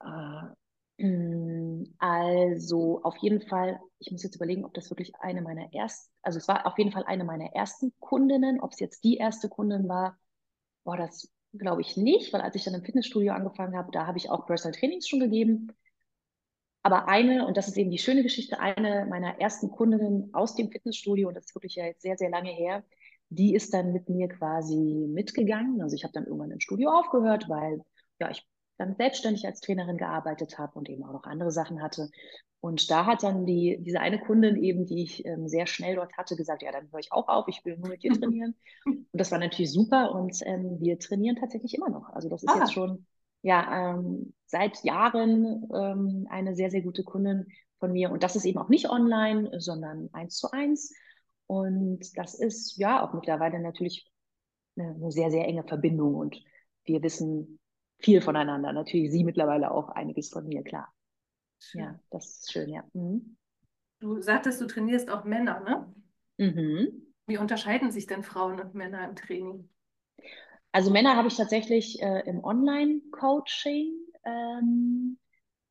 [0.00, 0.54] Äh,
[0.98, 6.12] Mm, also auf jeden Fall, ich muss jetzt überlegen, ob das wirklich eine meiner ersten,
[6.22, 8.60] also es war auf jeden Fall eine meiner ersten Kundinnen.
[8.60, 10.18] Ob es jetzt die erste Kundin war,
[10.84, 14.18] war das glaube ich nicht, weil als ich dann im Fitnessstudio angefangen habe, da habe
[14.18, 15.72] ich auch Personal Trainings schon gegeben.
[16.82, 20.70] Aber eine, und das ist eben die schöne Geschichte, eine meiner ersten Kundinnen aus dem
[20.70, 22.84] Fitnessstudio, und das ist wirklich ja jetzt sehr, sehr lange her,
[23.30, 25.82] die ist dann mit mir quasi mitgegangen.
[25.82, 27.82] Also ich habe dann irgendwann im Studio aufgehört, weil
[28.20, 28.46] ja, ich
[28.78, 32.10] dann selbstständig als Trainerin gearbeitet habe und eben auch noch andere Sachen hatte.
[32.60, 36.16] Und da hat dann die, diese eine Kundin eben, die ich ähm, sehr schnell dort
[36.16, 38.54] hatte, gesagt, ja, dann höre ich auch auf, ich will nur mit dir trainieren.
[38.84, 42.08] Und das war natürlich super und ähm, wir trainieren tatsächlich immer noch.
[42.10, 42.60] Also das ist ah.
[42.60, 43.06] jetzt schon
[43.42, 47.46] ja ähm, seit Jahren ähm, eine sehr, sehr gute Kundin
[47.78, 48.10] von mir.
[48.10, 50.94] Und das ist eben auch nicht online, sondern eins zu eins.
[51.46, 54.10] Und das ist ja auch mittlerweile natürlich
[54.76, 56.14] eine, sehr, sehr enge Verbindung.
[56.14, 56.42] Und
[56.84, 57.58] wir wissen,
[57.98, 58.72] viel voneinander.
[58.72, 60.92] Natürlich sie mittlerweile auch einiges von mir, klar.
[61.60, 61.80] Schön.
[61.80, 62.84] Ja, das ist schön, ja.
[62.92, 63.36] Mhm.
[64.00, 65.94] Du sagtest, du trainierst auch Männer, ne?
[66.38, 67.12] Mhm.
[67.26, 69.68] Wie unterscheiden sich denn Frauen und Männer im Training?
[70.78, 75.18] Also Männer habe ich tatsächlich äh, im Online-Coaching ähm,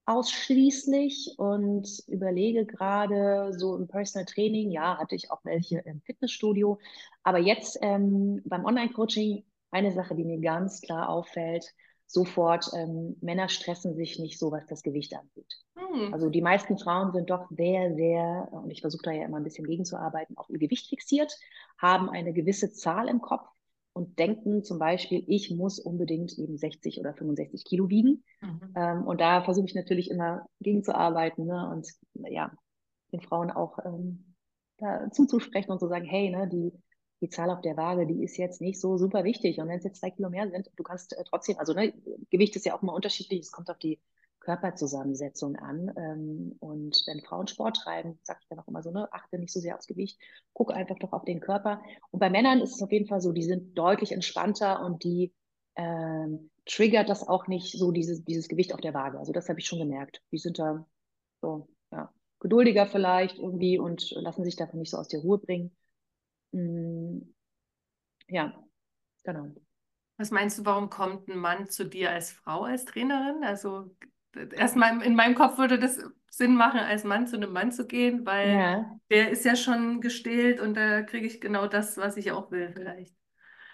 [0.06, 6.78] ausschließlich und überlege gerade so im Personal Training, ja, hatte ich auch welche im Fitnessstudio,
[7.24, 11.74] aber jetzt ähm, beim Online-Coaching eine Sache, die mir ganz klar auffällt,
[12.06, 15.54] sofort, ähm, Männer stressen sich nicht so, was das Gewicht angeht.
[15.78, 16.14] Hm.
[16.14, 19.46] Also die meisten Frauen sind doch sehr, sehr, und ich versuche da ja immer ein
[19.46, 21.34] bisschen gegenzuarbeiten, auf ihr Gewicht fixiert,
[21.78, 23.48] haben eine gewisse Zahl im Kopf
[23.98, 28.24] und denken zum Beispiel, ich muss unbedingt eben 60 oder 65 Kilo wiegen.
[28.42, 28.74] Mhm.
[28.76, 31.70] Ähm, und da versuche ich natürlich immer gegenzuarbeiten ne?
[31.72, 31.88] und
[32.30, 32.52] ja,
[33.12, 34.36] den Frauen auch ähm,
[34.78, 36.72] da zuzusprechen und zu sagen, hey, ne, die
[37.22, 39.60] die Zahl auf der Waage, die ist jetzt nicht so super wichtig.
[39.60, 41.94] Und wenn es jetzt zwei Kilo mehr sind, du kannst äh, trotzdem, also ne,
[42.30, 44.00] Gewicht ist ja auch immer unterschiedlich, es kommt auf die
[44.48, 45.92] Körperzusammensetzung an.
[45.98, 49.52] Ähm, und wenn Frauen Sport treiben, sage ich dann auch immer so, ne, achte nicht
[49.52, 50.18] so sehr aufs Gewicht,
[50.54, 51.82] guck einfach doch auf den Körper.
[52.12, 55.34] Und bei Männern ist es auf jeden Fall so, die sind deutlich entspannter und die
[55.76, 59.20] ähm, triggert das auch nicht so dieses, dieses Gewicht auf der Waage.
[59.20, 60.22] Also das habe ich schon gemerkt.
[60.32, 60.86] Die sind da
[61.42, 65.76] so, ja, geduldiger vielleicht irgendwie und lassen sich davon nicht so aus der Ruhe bringen.
[66.54, 67.20] Mm,
[68.30, 68.54] ja,
[69.24, 69.52] genau.
[70.16, 73.44] Was meinst du, warum kommt ein Mann zu dir als Frau, als Trainerin?
[73.44, 73.92] Also
[74.56, 78.26] erstmal in meinem Kopf würde das Sinn machen, als Mann zu einem Mann zu gehen,
[78.26, 79.00] weil ja.
[79.10, 82.72] der ist ja schon gestillt und da kriege ich genau das, was ich auch will,
[82.74, 83.16] vielleicht.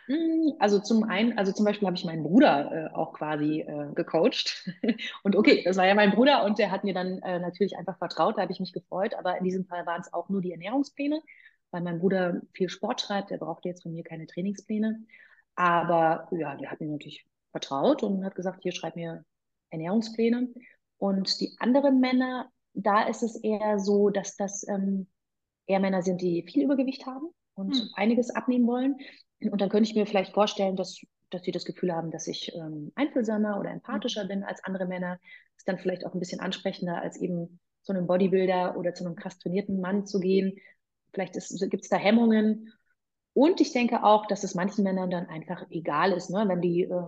[0.07, 3.93] Hm, also zum einen, also zum Beispiel habe ich meinen Bruder äh, auch quasi äh,
[3.93, 4.69] gecoacht.
[5.23, 7.97] und okay, das war ja mein Bruder und der hat mir dann äh, natürlich einfach
[7.97, 9.13] vertraut, da habe ich mich gefreut.
[9.15, 11.21] Aber in diesem Fall waren es auch nur die Ernährungspläne,
[11.71, 15.05] weil mein Bruder viel Sport schreibt, der brauchte jetzt von mir keine Trainingspläne.
[15.55, 19.23] Aber ja, der hat mir natürlich vertraut und hat gesagt, hier schreib mir
[19.73, 20.47] Ernährungspläne.
[20.97, 25.07] Und die anderen Männer, da ist es eher so, dass das ähm,
[25.65, 27.89] eher Männer sind, die viel Übergewicht haben und hm.
[27.95, 28.95] einiges abnehmen wollen.
[29.41, 32.55] Und dann könnte ich mir vielleicht vorstellen, dass, dass sie das Gefühl haben, dass ich
[32.55, 35.19] ähm, einfühlsamer oder empathischer bin als andere Männer.
[35.57, 39.15] Ist dann vielleicht auch ein bisschen ansprechender, als eben zu einem Bodybuilder oder zu einem
[39.15, 40.57] krass trainierten Mann zu gehen.
[41.13, 42.71] Vielleicht gibt es da Hemmungen.
[43.33, 46.45] Und ich denke auch, dass es manchen Männern dann einfach egal ist, ne?
[46.47, 47.07] wenn die äh,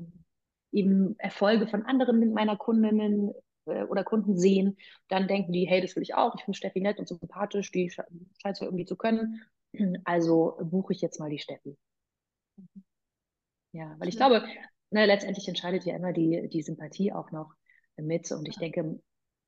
[0.75, 3.33] eben Erfolge von anderen meiner Kundinnen
[3.65, 6.81] äh, oder Kunden sehen, dann denken die, hey, das will ich auch, ich finde Steffi
[6.81, 8.07] nett und sympathisch, die scheint
[8.43, 9.41] es ja irgendwie zu können.
[10.05, 11.77] Also buche ich jetzt mal die Steffi.
[13.73, 14.45] Ja, weil ich glaube,
[14.89, 17.53] ne, letztendlich entscheidet ja immer die, die Sympathie auch noch
[17.97, 18.31] mit.
[18.31, 19.01] Und ich denke,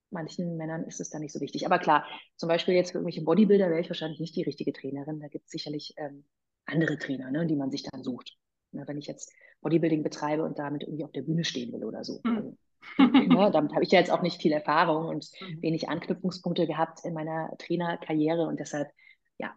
[0.09, 1.65] manchen Männern ist es dann nicht so wichtig.
[1.65, 5.21] Aber klar, zum Beispiel jetzt für irgendwelche Bodybuilder wäre ich wahrscheinlich nicht die richtige Trainerin.
[5.21, 6.25] Da gibt es sicherlich ähm,
[6.65, 8.37] andere Trainer, ne, die man sich dann sucht.
[8.77, 12.03] Na, wenn ich jetzt Bodybuilding betreibe und damit irgendwie auf der Bühne stehen will oder
[12.03, 12.21] so.
[12.23, 12.37] Mhm.
[12.37, 12.57] Also,
[12.97, 15.61] ne, damit habe ich ja jetzt auch nicht viel Erfahrung und mhm.
[15.61, 18.89] wenig Anknüpfungspunkte gehabt in meiner Trainerkarriere und deshalb,
[19.37, 19.53] ja,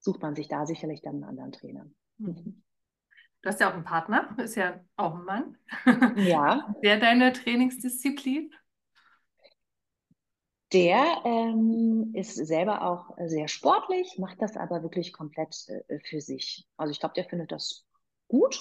[0.00, 1.86] sucht man sich da sicherlich dann einen anderen Trainer.
[2.18, 2.62] Mhm.
[3.42, 5.58] Du hast ja auch einen Partner, ist ja auch ein Mann.
[6.16, 6.74] Ja.
[6.80, 8.52] Wer deine Trainingsdisziplin?
[10.72, 15.54] Der ähm, ist selber auch sehr sportlich, macht das aber wirklich komplett
[15.88, 16.66] äh, für sich.
[16.78, 17.84] Also ich glaube, der findet das
[18.32, 18.58] gut,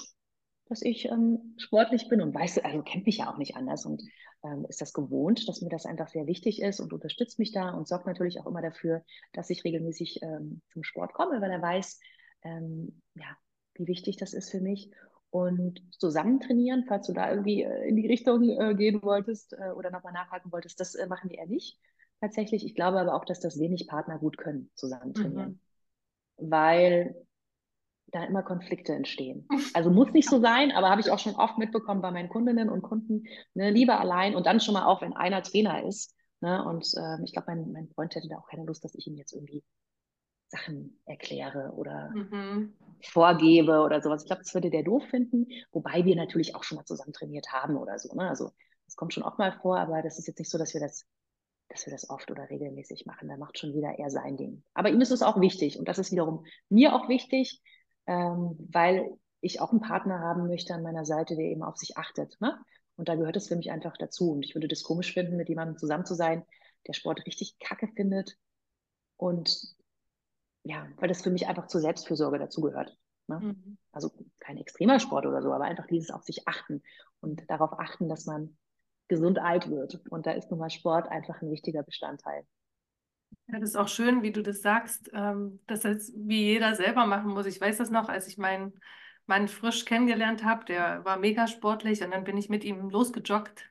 [0.66, 4.04] dass ich ähm, sportlich bin und weiß, also kennt mich ja auch nicht anders und
[4.44, 7.70] ähm, ist das gewohnt, dass mir das einfach sehr wichtig ist und unterstützt mich da
[7.72, 9.04] und sorgt natürlich auch immer dafür,
[9.34, 12.00] dass ich regelmäßig ähm, zum Sport komme, weil er weiß,
[12.44, 13.38] ähm, ja,
[13.76, 14.92] wie wichtig das ist für mich.
[15.30, 19.72] Und zusammen trainieren, falls du da irgendwie äh, in die Richtung äh, gehen wolltest äh,
[19.72, 21.80] oder nochmal nachhaken wolltest, das äh, machen wir eher nicht
[22.20, 22.66] tatsächlich.
[22.66, 25.60] Ich glaube aber auch, dass das wenig Partner gut können, zusammen trainieren.
[26.38, 26.50] Mhm.
[26.50, 27.16] Weil
[28.12, 29.47] da immer Konflikte entstehen.
[29.74, 32.69] Also muss nicht so sein, aber habe ich auch schon oft mitbekommen bei meinen Kundinnen
[32.69, 36.15] und Kunden, ne, lieber allein und dann schon mal auch, wenn einer Trainer ist.
[36.41, 39.08] Ne, und äh, ich glaube, mein, mein Freund hätte da auch keine Lust, dass ich
[39.08, 39.63] ihm jetzt irgendwie
[40.47, 42.74] Sachen erkläre oder mhm.
[43.02, 44.24] vorgebe oder sowas.
[44.24, 47.47] Ich glaube, das würde der doof finden, wobei wir natürlich auch schon mal zusammen trainiert
[47.52, 48.13] haben oder so.
[48.13, 48.28] Ne?
[48.28, 48.52] Also
[48.86, 51.06] das kommt schon auch mal vor, aber das ist jetzt nicht so, dass wir das
[51.71, 53.30] dass wir das oft oder regelmäßig machen.
[53.30, 54.63] Da macht schon jeder eher sein Ding.
[54.74, 57.62] Aber ihm ist es auch wichtig und das ist wiederum mir auch wichtig,
[58.12, 61.97] ähm, weil ich auch einen Partner haben möchte an meiner Seite, der eben auf sich
[61.97, 62.39] achtet.
[62.41, 62.60] Ne?
[62.97, 64.32] Und da gehört es für mich einfach dazu.
[64.32, 66.45] Und ich würde das komisch finden, mit jemandem zusammen zu sein,
[66.88, 68.38] der Sport richtig kacke findet.
[69.15, 69.76] Und
[70.63, 72.97] ja, weil das für mich einfach zur Selbstfürsorge dazugehört.
[73.28, 73.39] Ne?
[73.39, 73.78] Mhm.
[73.93, 76.84] Also kein extremer Sport oder so, aber einfach dieses auf sich achten
[77.21, 78.58] und darauf achten, dass man
[79.08, 80.02] gesund alt wird.
[80.10, 82.45] Und da ist nun mal Sport einfach ein wichtiger Bestandteil.
[83.48, 87.06] Ja, das ist auch schön, wie du das sagst, ähm, dass das wie jeder selber
[87.06, 87.46] machen muss.
[87.46, 88.80] Ich weiß das noch, als ich meinen
[89.26, 93.70] Mann frisch kennengelernt habe, der war mega sportlich und dann bin ich mit ihm losgejoggt.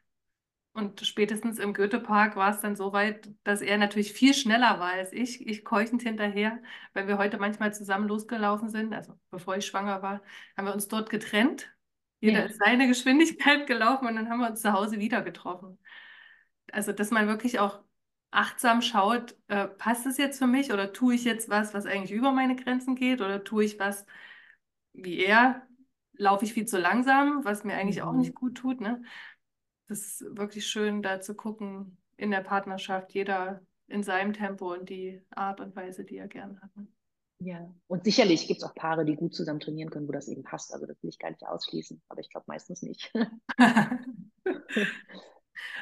[0.73, 4.93] Und spätestens im Goethepark war es dann so weit, dass er natürlich viel schneller war
[4.93, 6.63] als ich, ich keuchend hinterher,
[6.95, 8.95] weil wir heute manchmal zusammen losgelaufen sind.
[8.95, 10.23] Also bevor ich schwanger war,
[10.57, 11.73] haben wir uns dort getrennt
[12.21, 12.45] jeder ja.
[12.47, 15.79] ist seine Geschwindigkeit gelaufen und dann haben wir uns zu Hause wieder getroffen.
[16.73, 17.81] Also, dass man wirklich auch
[18.31, 22.13] achtsam schaut, äh, passt es jetzt für mich oder tue ich jetzt was, was eigentlich
[22.13, 24.07] über meine Grenzen geht oder tue ich was
[24.93, 25.67] wie er,
[26.15, 28.09] laufe ich viel zu langsam, was mir eigentlich mhm.
[28.09, 28.81] auch nicht gut tut.
[28.81, 29.03] Ne?
[29.89, 34.89] Das ist wirklich schön, da zu gucken in der Partnerschaft, jeder in seinem Tempo und
[34.89, 36.77] die Art und Weise, die er gern hat.
[36.77, 36.87] Ne?
[37.43, 40.43] Ja, und sicherlich gibt es auch Paare, die gut zusammen trainieren können, wo das eben
[40.43, 40.75] passt.
[40.75, 43.11] Also das will ich gar nicht ausschließen, aber ich glaube meistens nicht.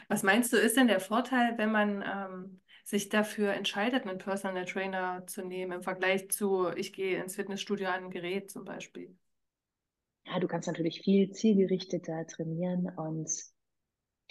[0.09, 4.65] Was meinst du, ist denn der Vorteil, wenn man ähm, sich dafür entscheidet, einen Personal
[4.65, 9.17] Trainer zu nehmen, im Vergleich zu, ich gehe ins Fitnessstudio an ein Gerät zum Beispiel?
[10.27, 13.31] Ja, du kannst natürlich viel zielgerichteter trainieren und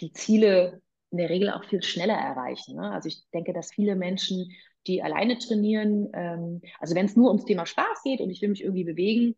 [0.00, 0.80] die Ziele
[1.10, 2.76] in der Regel auch viel schneller erreichen.
[2.76, 2.90] Ne?
[2.90, 4.52] Also ich denke, dass viele Menschen
[4.86, 6.08] die alleine trainieren.
[6.14, 9.36] Ähm, also wenn es nur ums Thema Spaß geht und ich will mich irgendwie bewegen,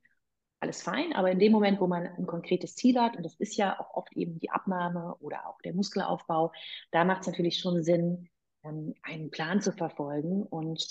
[0.61, 1.13] alles fein.
[1.15, 3.95] Aber in dem Moment, wo man ein konkretes Ziel hat, und das ist ja auch
[3.95, 6.53] oft eben die Abnahme oder auch der Muskelaufbau,
[6.91, 8.29] da macht es natürlich schon Sinn,
[8.63, 10.87] ähm, einen Plan zu verfolgen und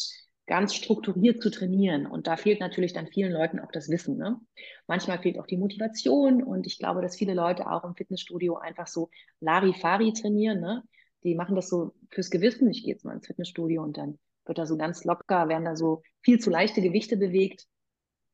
[0.48, 2.08] ganz strukturiert zu trainieren.
[2.08, 4.18] Und da fehlt natürlich dann vielen Leuten auch das Wissen.
[4.18, 4.40] Ne?
[4.88, 8.88] Manchmal fehlt auch die Motivation und ich glaube, dass viele Leute auch im Fitnessstudio einfach
[8.88, 10.60] so Larifari trainieren.
[10.60, 10.84] Ne?
[11.24, 12.68] Die machen das so fürs Gewissen.
[12.72, 15.76] Ich gehe jetzt mal ins Fitnessstudio und dann wird da so ganz locker, werden da
[15.76, 17.68] so viel zu leichte Gewichte bewegt.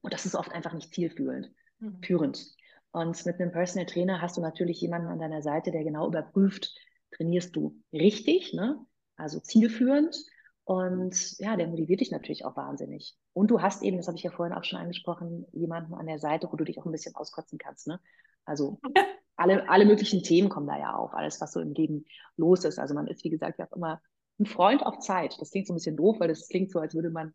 [0.06, 1.52] Und das ist oft einfach nicht zielführend.
[1.80, 1.98] mhm.
[2.04, 2.46] führend.
[2.92, 6.74] Und mit einem Personal Trainer hast du natürlich jemanden an deiner Seite, der genau überprüft,
[7.12, 8.80] trainierst du richtig, ne?
[9.18, 10.16] also zielführend.
[10.64, 13.18] Und ja, der motiviert dich natürlich auch wahnsinnig.
[13.34, 16.20] Und du hast eben, das habe ich ja vorhin auch schon angesprochen, jemanden an der
[16.20, 17.88] Seite, wo du dich auch ein bisschen auskotzen kannst.
[17.88, 18.00] Ne?
[18.46, 18.80] Also
[19.36, 22.06] alle, alle möglichen Themen kommen da ja auf, alles, was so im Leben
[22.38, 22.78] los ist.
[22.78, 24.02] Also man ist, wie gesagt, ja auch immer
[24.40, 25.36] ein Freund auf Zeit.
[25.42, 27.34] Das klingt so ein bisschen doof, weil das klingt so, als würde man,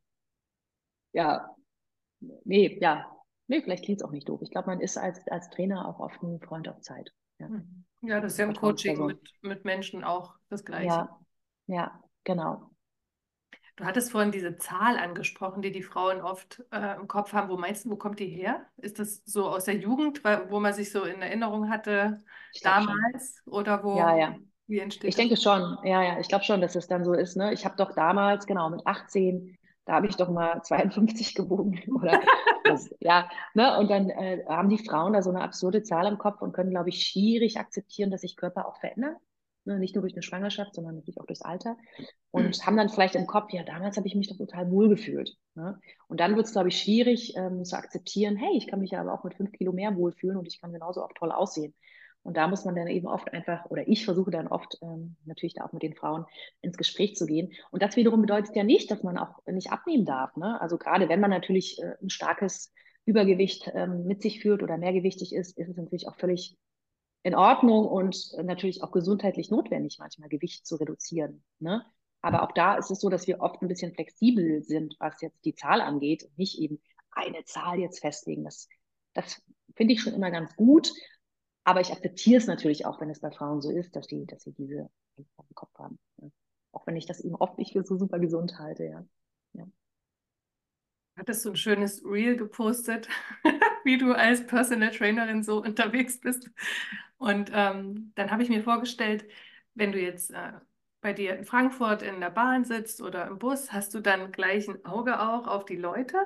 [1.12, 1.54] ja,
[2.44, 3.06] nee, ja,
[3.46, 4.40] nee, vielleicht klingt es auch nicht doof.
[4.42, 7.12] Ich glaube, man ist als, als Trainer auch oft ein Freund auf Zeit.
[7.38, 7.84] Ja, hm.
[8.02, 10.86] ja das ist ja im Coaching mit, mit Menschen auch das Gleiche.
[10.86, 11.20] Ja,
[11.66, 12.70] ja, genau.
[13.80, 17.48] Du hattest vorhin diese Zahl angesprochen, die die Frauen oft äh, im Kopf haben.
[17.48, 18.66] Wo meinst du, wo kommt die her?
[18.76, 22.18] Ist das so aus der Jugend, wo man sich so in Erinnerung hatte
[22.62, 23.40] damals?
[23.42, 23.52] Schon.
[23.54, 24.36] Oder wo, ja, ja.
[24.66, 25.22] wie entsteht Ich das?
[25.22, 26.20] denke schon, ja, ja.
[26.20, 27.38] Ich glaube schon, dass es dann so ist.
[27.38, 27.54] Ne?
[27.54, 31.82] Ich habe doch damals, genau, mit 18, da habe ich doch mal 52 gewogen.
[31.94, 32.20] Oder
[32.64, 33.78] das, ja, ne?
[33.78, 36.70] Und dann äh, haben die Frauen da so eine absurde Zahl im Kopf und können,
[36.70, 39.16] glaube ich, schwierig akzeptieren, dass sich Körper auch verändern
[39.64, 41.76] ne, nicht nur durch eine Schwangerschaft, sondern natürlich auch durchs Alter.
[42.30, 42.66] Und mhm.
[42.66, 45.36] haben dann vielleicht im Kopf, ja, damals habe ich mich doch total wohl gefühlt.
[45.54, 45.78] Ne?
[46.08, 49.00] Und dann wird es, glaube ich, schwierig ähm, zu akzeptieren, hey, ich kann mich ja
[49.00, 51.74] aber auch mit fünf Kilo mehr wohlfühlen und ich kann genauso auch toll aussehen.
[52.22, 55.54] Und da muss man dann eben oft einfach, oder ich versuche dann oft ähm, natürlich
[55.54, 56.26] da auch mit den Frauen
[56.60, 57.52] ins Gespräch zu gehen.
[57.70, 60.36] Und das wiederum bedeutet ja nicht, dass man auch nicht abnehmen darf.
[60.36, 60.60] Ne?
[60.60, 62.72] Also gerade wenn man natürlich äh, ein starkes
[63.06, 66.58] Übergewicht ähm, mit sich führt oder mehrgewichtig ist, ist es natürlich auch völlig
[67.22, 71.42] in Ordnung und natürlich auch gesundheitlich notwendig, manchmal Gewicht zu reduzieren.
[71.58, 71.84] Ne?
[72.22, 75.44] Aber auch da ist es so, dass wir oft ein bisschen flexibel sind, was jetzt
[75.44, 76.80] die Zahl angeht und nicht eben
[77.10, 78.44] eine Zahl jetzt festlegen.
[78.44, 78.68] Das,
[79.14, 79.42] das
[79.74, 80.92] finde ich schon immer ganz gut.
[81.70, 84.42] Aber ich akzeptiere es natürlich auch, wenn es bei Frauen so ist, dass sie, dass
[84.42, 86.00] sie diese im Kopf haben.
[86.16, 86.32] Ne?
[86.72, 89.06] Auch wenn ich das eben oft nicht für so super gesund halte, ja.
[89.52, 89.68] ja.
[91.16, 93.08] Hattest du ein schönes Reel gepostet,
[93.84, 96.50] wie du als Personal Trainerin so unterwegs bist.
[97.18, 99.24] Und ähm, dann habe ich mir vorgestellt,
[99.74, 100.54] wenn du jetzt äh,
[101.00, 104.68] bei dir in Frankfurt in der Bahn sitzt oder im Bus, hast du dann gleich
[104.68, 106.18] ein Auge auch auf die Leute?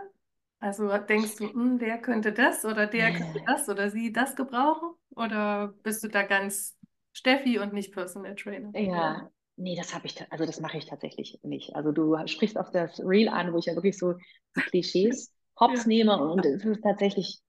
[0.64, 4.94] Also denkst du, hm, der könnte das oder der könnte das oder sie das gebrauchen?
[5.16, 6.76] Oder bist du da ganz
[7.12, 8.70] Steffi und nicht Personal Trainer?
[8.78, 11.74] Ja, nee, das habe ich, also das mache ich tatsächlich nicht.
[11.76, 14.14] Also du sprichst auf das Real an, wo ich ja wirklich so
[14.56, 15.88] die Klischees hops ja.
[15.88, 17.40] nehme und es ist tatsächlich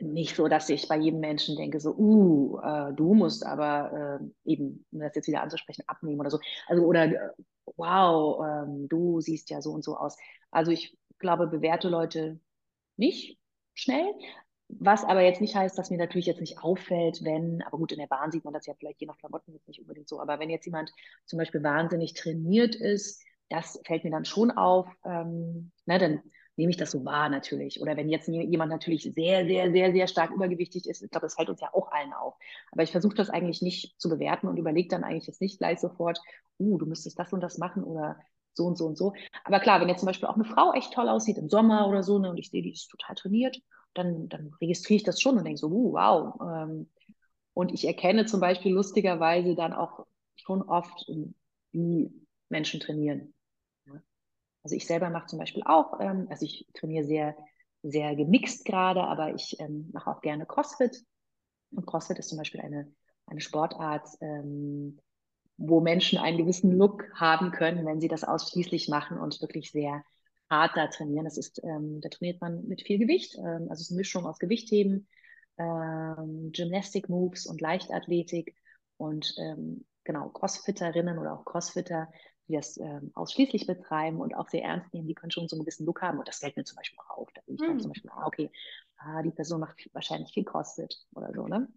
[0.00, 4.50] nicht so, dass ich bei jedem Menschen denke, so, uh, äh, du musst aber äh,
[4.50, 6.38] eben, um das jetzt wieder anzusprechen, abnehmen oder so.
[6.66, 7.30] Also, oder äh,
[7.76, 10.16] wow, ähm, du siehst ja so und so aus.
[10.50, 12.40] Also ich glaube, bewerte Leute
[12.96, 13.38] nicht
[13.74, 14.14] schnell.
[14.68, 17.98] Was aber jetzt nicht heißt, dass mir natürlich jetzt nicht auffällt, wenn, aber gut, in
[17.98, 20.38] der Bahn sieht man das ja vielleicht je nach Klamotten jetzt nicht unbedingt so, aber
[20.38, 20.90] wenn jetzt jemand
[21.26, 26.22] zum Beispiel wahnsinnig trainiert ist, das fällt mir dann schon auf, ähm, ne, dann
[26.56, 27.80] nehme ich das so wahr natürlich.
[27.80, 31.34] Oder wenn jetzt jemand natürlich sehr, sehr, sehr, sehr stark übergewichtig ist, ich glaube, das
[31.34, 32.36] fällt uns ja auch allen auf.
[32.70, 35.80] Aber ich versuche das eigentlich nicht zu bewerten und überlege dann eigentlich jetzt nicht gleich
[35.80, 36.20] sofort,
[36.58, 38.18] uh, du müsstest das und das machen oder
[38.54, 39.14] so und so und so.
[39.44, 42.02] Aber klar, wenn jetzt zum Beispiel auch eine Frau echt toll aussieht im Sommer oder
[42.02, 43.60] so, ne, und ich sehe, die ist total trainiert,
[43.94, 46.40] dann, dann registriere ich das schon und denke so, uh, wow.
[46.40, 46.90] Ähm,
[47.54, 51.06] und ich erkenne zum Beispiel lustigerweise dann auch schon oft,
[51.72, 52.10] wie
[52.48, 53.34] Menschen trainieren.
[54.64, 57.36] Also ich selber mache zum Beispiel auch, ähm, also ich trainiere sehr,
[57.82, 61.04] sehr gemixt gerade, aber ich ähm, mache auch gerne CrossFit.
[61.70, 62.90] Und CrossFit ist zum Beispiel eine,
[63.26, 64.98] eine Sportart, ähm,
[65.58, 70.02] wo Menschen einen gewissen Look haben können, wenn sie das ausschließlich machen und wirklich sehr
[70.50, 71.24] hart da trainieren.
[71.24, 74.26] Das ist, ähm, da trainiert man mit viel Gewicht, ähm, also es ist eine Mischung
[74.26, 75.08] aus Gewichtheben,
[75.58, 78.54] ähm, Gymnastic Moves und Leichtathletik
[78.96, 82.08] und ähm, genau Crossfitterinnen oder auch Crossfitter
[82.48, 85.64] die das ähm, ausschließlich betreiben und auch sehr ernst nehmen, die können schon so einen
[85.64, 86.18] gewissen Look haben.
[86.18, 87.28] Und das fällt mir zum Beispiel auch auf.
[87.34, 87.92] Da bin ich dann zum hm.
[87.92, 88.50] Beispiel, ah, okay,
[88.98, 91.68] ah, die Person macht wahrscheinlich viel CrossFit oder so, ne?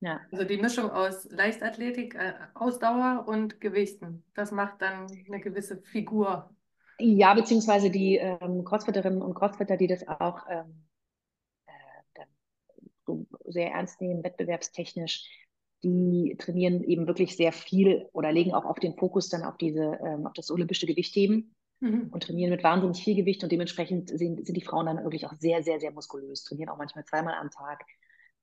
[0.00, 0.20] Ja.
[0.32, 6.54] Also die Mischung aus Leichtathletik, äh, Ausdauer und Gewichten, das macht dann eine gewisse Figur.
[7.00, 10.86] Ja, beziehungsweise die ähm, Crossfitterinnen und Crossfitter, die das auch ähm,
[11.66, 12.24] äh,
[13.06, 15.28] so sehr ernst nehmen, wettbewerbstechnisch,
[15.82, 19.98] die trainieren eben wirklich sehr viel oder legen auch auf den Fokus dann auf diese,
[20.04, 22.08] ähm, auf das olympische Gewichtheben mhm.
[22.10, 25.34] und trainieren mit wahnsinnig viel Gewicht und dementsprechend sind, sind die Frauen dann wirklich auch
[25.34, 27.84] sehr, sehr, sehr muskulös, trainieren auch manchmal zweimal am Tag,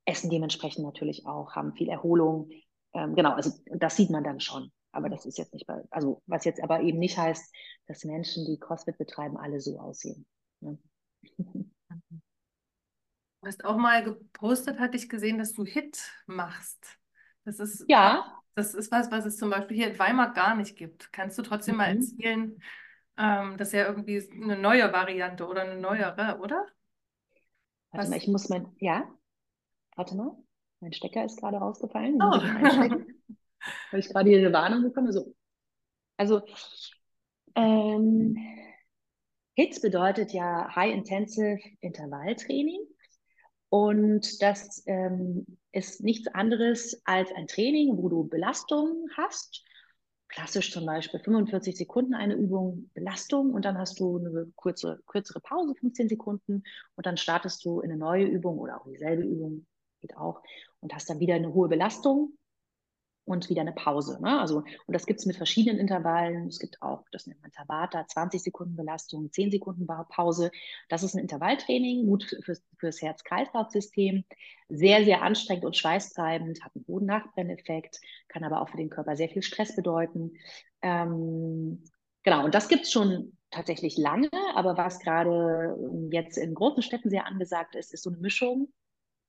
[0.04, 2.50] essen dementsprechend natürlich auch, haben viel Erholung.
[2.92, 4.72] Ähm, genau, also das sieht man dann schon.
[4.92, 7.54] Aber das ist jetzt nicht bei, also was jetzt aber eben nicht heißt,
[7.86, 10.26] dass Menschen, die CrossFit betreiben, alle so aussehen.
[10.60, 10.78] Ne?
[13.40, 16.98] Du hast auch mal gepostet, hatte ich gesehen, dass du Hit machst.
[17.44, 18.42] Das ist, ja.
[18.54, 21.12] das ist was, was es zum Beispiel hier in Weimar gar nicht gibt.
[21.12, 21.78] Kannst du trotzdem mhm.
[21.78, 22.60] mal erzählen,
[23.16, 26.66] ähm, das ist ja irgendwie eine neue Variante oder eine neuere, oder?
[27.90, 28.08] Warte Was?
[28.10, 29.08] mal, ich muss mein, ja,
[29.96, 30.36] warte mal,
[30.80, 32.18] mein Stecker ist gerade rausgefallen.
[32.20, 32.40] Oh.
[33.90, 35.12] Habe ich gerade hier eine Warnung bekommen?
[35.12, 35.34] So.
[36.16, 36.42] Also,
[37.54, 38.36] ähm,
[39.54, 42.80] HITS bedeutet ja High Intensive Intervalltraining.
[43.70, 49.64] Und das ähm, ist nichts anderes als ein Training, wo du Belastungen hast.
[50.28, 55.40] Klassisch zum Beispiel 45 Sekunden eine Übung Belastung und dann hast du eine kurze, kürzere
[55.40, 56.62] Pause, 15 Sekunden
[56.96, 59.66] und dann startest du in eine neue Übung oder auch dieselbe Übung,
[60.00, 60.42] geht auch,
[60.80, 62.37] und hast dann wieder eine hohe Belastung
[63.28, 64.18] und wieder eine Pause.
[64.22, 64.40] Ne?
[64.40, 66.48] Also, und das gibt es mit verschiedenen Intervallen.
[66.48, 70.50] Es gibt auch, das nennt man Tabata, 20 Sekunden Belastung, 10 Sekunden Pause.
[70.88, 74.24] Das ist ein Intervalltraining, gut fürs, fürs Herz-Kreislauf-System.
[74.68, 79.16] Sehr, sehr anstrengend und schweißtreibend, hat einen hohen Nachbrenneffekt, kann aber auch für den Körper
[79.16, 80.32] sehr viel Stress bedeuten.
[80.82, 81.84] Ähm,
[82.22, 85.76] genau, und das gibt es schon tatsächlich lange, aber was gerade
[86.10, 88.68] jetzt in großen Städten sehr angesagt ist, ist so eine Mischung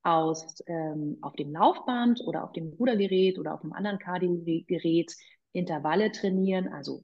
[0.03, 5.15] aus ähm, auf dem Laufband oder auf dem Rudergerät oder auf einem anderen Kardiogerät
[5.51, 7.03] Intervalle trainieren, also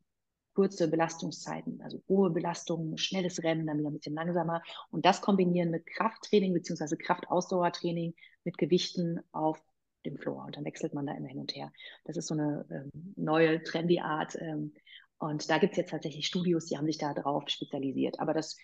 [0.54, 5.72] kurze Belastungszeiten, also hohe Belastungen, schnelles Rennen, dann wieder ein bisschen langsamer und das kombinieren
[5.72, 6.96] mit Krafttraining bzw.
[6.96, 8.14] Kraftausdauertraining
[8.46, 9.62] mit Gewichten auf
[10.06, 11.74] dem Floor und dann wechselt man da immer hin und her.
[12.06, 14.74] Das ist so eine ähm, neue, trendy Art ähm,
[15.18, 18.20] und da gibt es jetzt tatsächlich Studios, die haben sich da drauf spezialisiert.
[18.20, 18.58] Aber das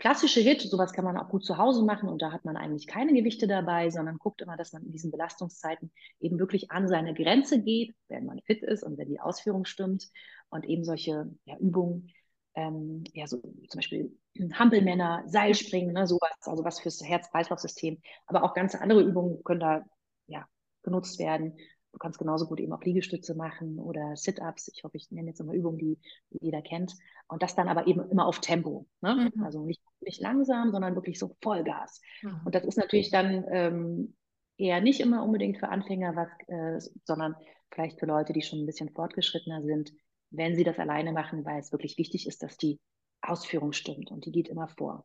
[0.00, 2.86] klassische Hit, sowas kann man auch gut zu Hause machen und da hat man eigentlich
[2.86, 7.14] keine Gewichte dabei, sondern guckt immer, dass man in diesen Belastungszeiten eben wirklich an seine
[7.14, 10.08] Grenze geht, wenn man fit ist und wenn die Ausführung stimmt
[10.48, 12.10] und eben solche ja, Übungen,
[12.54, 14.18] ähm, ja, so zum Beispiel
[14.54, 19.84] Hampelmänner, Seilspringen, ne, sowas, also was fürs Herz-Kreislauf-System, aber auch ganz andere Übungen können da
[20.26, 20.46] ja,
[20.82, 21.58] genutzt werden.
[21.92, 24.70] Du kannst genauso gut eben auch Liegestütze machen oder Sit-Ups.
[24.74, 25.98] Ich hoffe, ich nenne jetzt immer Übungen, die,
[26.30, 26.94] die jeder kennt.
[27.28, 28.86] Und das dann aber eben immer auf Tempo.
[29.00, 29.30] Ne?
[29.34, 29.44] Mhm.
[29.44, 32.00] Also nicht, nicht langsam, sondern wirklich so Vollgas.
[32.22, 32.40] Mhm.
[32.44, 34.14] Und das ist natürlich dann ähm,
[34.56, 37.34] eher nicht immer unbedingt für Anfänger, was, äh, sondern
[37.72, 39.92] vielleicht für Leute, die schon ein bisschen fortgeschrittener sind,
[40.30, 42.78] wenn sie das alleine machen, weil es wirklich wichtig ist, dass die
[43.20, 45.04] Ausführung stimmt und die geht immer vor.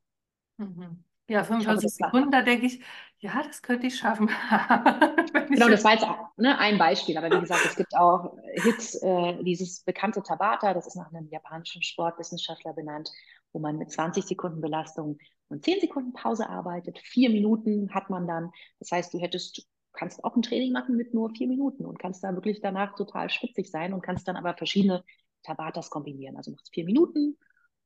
[0.58, 1.04] Mhm.
[1.28, 2.82] Ja, 45 Sekunden, da denke ich,
[3.20, 4.28] ja, das könnte ich schaffen.
[5.50, 6.06] genau, das war jetzt
[6.38, 10.86] ne, ein Beispiel, aber wie gesagt, es gibt auch Hits, äh, dieses bekannte Tabata, das
[10.86, 13.10] ist nach einem japanischen Sportwissenschaftler benannt,
[13.54, 17.00] wo man mit 20 Sekunden Belastung und 10 Sekunden Pause arbeitet.
[17.00, 18.52] Vier Minuten hat man dann.
[18.80, 22.24] Das heißt, du hättest, kannst auch ein Training machen mit nur vier Minuten und kannst
[22.24, 25.04] da wirklich danach total schwitzig sein und kannst dann aber verschiedene
[25.42, 26.38] Tabatas kombinieren.
[26.38, 27.38] Also machst vier Minuten,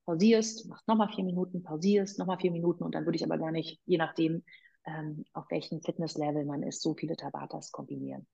[0.09, 3.51] pausierst, machst nochmal vier Minuten, pausierst, nochmal vier Minuten und dann würde ich aber gar
[3.51, 4.43] nicht, je nachdem,
[4.85, 8.25] ähm, auf welchem Fitnesslevel man ist, so viele Tabatas kombinieren.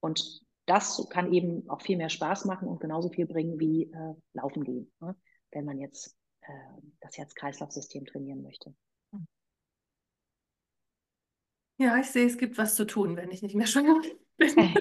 [0.00, 4.14] Und das kann eben auch viel mehr Spaß machen und genauso viel bringen wie äh,
[4.34, 5.16] Laufen gehen, ne?
[5.50, 6.52] wenn man jetzt äh,
[7.00, 8.74] das Herz-Kreislauf-System trainieren möchte.
[11.78, 14.02] Ja, ich sehe, es gibt was zu tun, wenn ich nicht mehr schwanger
[14.36, 14.74] bin.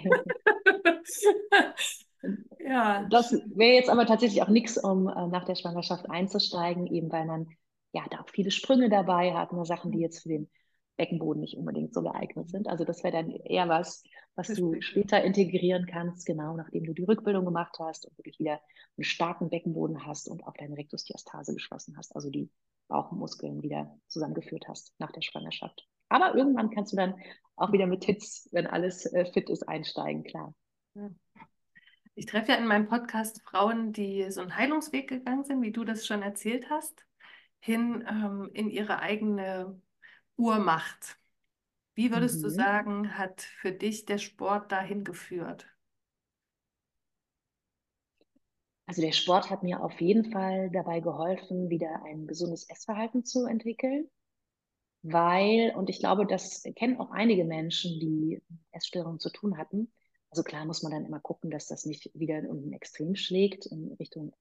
[2.67, 3.07] Ja.
[3.09, 7.25] Das wäre jetzt aber tatsächlich auch nichts, um äh, nach der Schwangerschaft einzusteigen, eben weil
[7.25, 7.47] man
[7.93, 10.49] ja da auch viele Sprünge dabei hat, nur Sachen, die jetzt für den
[10.97, 12.67] Beckenboden nicht unbedingt so geeignet sind.
[12.67, 14.03] Also das wäre dann eher was,
[14.35, 18.59] was du später integrieren kannst, genau nachdem du die Rückbildung gemacht hast und wirklich wieder
[18.97, 22.49] einen starken Beckenboden hast und auch deine Rektusdiastase geschlossen hast, also die
[22.89, 25.87] Bauchmuskeln wieder zusammengeführt hast nach der Schwangerschaft.
[26.09, 27.15] Aber irgendwann kannst du dann
[27.55, 30.53] auch wieder mit Hits, wenn alles äh, fit ist, einsteigen, klar.
[30.95, 31.09] Ja.
[32.17, 35.83] Ich treffe ja in meinem Podcast Frauen, die so einen Heilungsweg gegangen sind, wie du
[35.83, 37.05] das schon erzählt hast,
[37.59, 39.79] hin ähm, in ihre eigene
[40.35, 41.19] Urmacht.
[41.93, 42.41] Wie würdest mhm.
[42.41, 45.67] du sagen, hat für dich der Sport dahin geführt?
[48.87, 53.45] Also der Sport hat mir auf jeden Fall dabei geholfen, wieder ein gesundes Essverhalten zu
[53.45, 54.09] entwickeln,
[55.03, 59.93] weil, und ich glaube, das kennen auch einige Menschen, die Essstörungen zu tun hatten,
[60.37, 63.65] also klar muss man dann immer gucken, dass das nicht wieder in irgendein Extrem schlägt,
[63.65, 64.35] in Richtung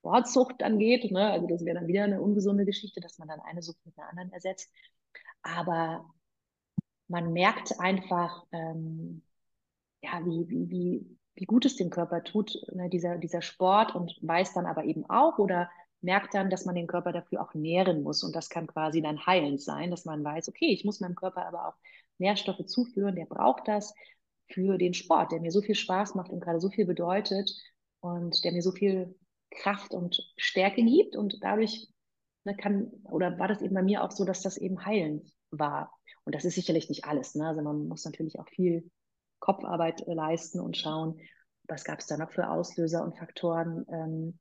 [0.00, 1.08] Sportsucht dann geht.
[1.12, 1.30] Ne?
[1.30, 4.08] Also das wäre dann wieder eine ungesunde Geschichte, dass man dann eine Sucht mit einer
[4.08, 4.68] anderen ersetzt.
[5.42, 6.04] Aber
[7.06, 9.22] man merkt einfach, ähm,
[10.02, 14.18] ja, wie, wie, wie, wie gut es dem Körper tut, ne, dieser, dieser Sport und
[14.22, 15.70] weiß dann aber eben auch oder
[16.00, 18.24] merkt dann, dass man den Körper dafür auch nähren muss.
[18.24, 21.46] Und das kann quasi dann heilend sein, dass man weiß, okay, ich muss meinem Körper
[21.46, 21.74] aber auch
[22.18, 23.94] Nährstoffe zuführen, der braucht das
[24.48, 27.50] für den Sport, der mir so viel Spaß macht und gerade so viel bedeutet
[28.00, 29.14] und der mir so viel
[29.50, 31.16] Kraft und Stärke gibt.
[31.16, 31.88] Und dadurch
[32.44, 35.92] ne, kann, oder war das eben bei mir auch so, dass das eben heilend war.
[36.24, 37.34] Und das ist sicherlich nicht alles.
[37.34, 37.46] Ne?
[37.46, 38.90] Also man muss natürlich auch viel
[39.38, 41.20] Kopfarbeit leisten und schauen,
[41.68, 43.84] was gab es da noch für Auslöser und Faktoren.
[43.90, 44.38] Ähm,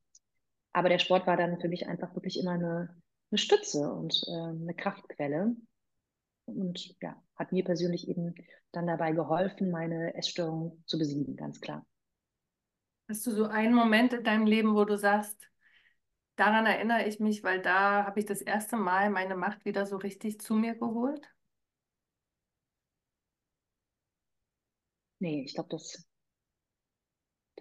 [0.74, 2.96] aber der Sport war dann für mich einfach wirklich immer eine,
[3.32, 5.56] eine Stütze und äh, eine Kraftquelle.
[6.46, 8.36] Und ja, hat mir persönlich eben
[8.72, 11.86] dann dabei geholfen, meine Essstörung zu besiegen, ganz klar.
[13.10, 15.38] Hast du so einen Moment in deinem Leben, wo du sagst,
[16.38, 19.98] daran erinnere ich mich, weil da habe ich das erste Mal meine Macht wieder so
[19.98, 21.22] richtig zu mir geholt?
[25.20, 26.06] Nee, ich glaube, das,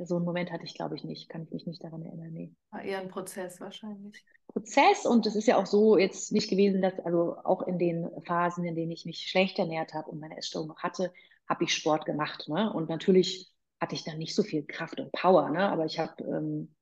[0.03, 1.29] so einen Moment hatte ich, glaube ich, nicht.
[1.29, 2.33] Kann ich mich nicht daran erinnern.
[2.33, 2.53] Nee.
[2.71, 4.25] War eher ein Prozess wahrscheinlich.
[4.49, 8.09] Prozess und es ist ja auch so jetzt nicht gewesen, dass also auch in den
[8.25, 11.13] Phasen, in denen ich mich schlecht ernährt habe und meine Essstörung noch hatte,
[11.49, 12.49] habe ich Sport gemacht.
[12.49, 12.73] Ne?
[12.73, 15.69] Und natürlich hatte ich dann nicht so viel Kraft und Power, ne?
[15.69, 16.75] aber ich habe ähm,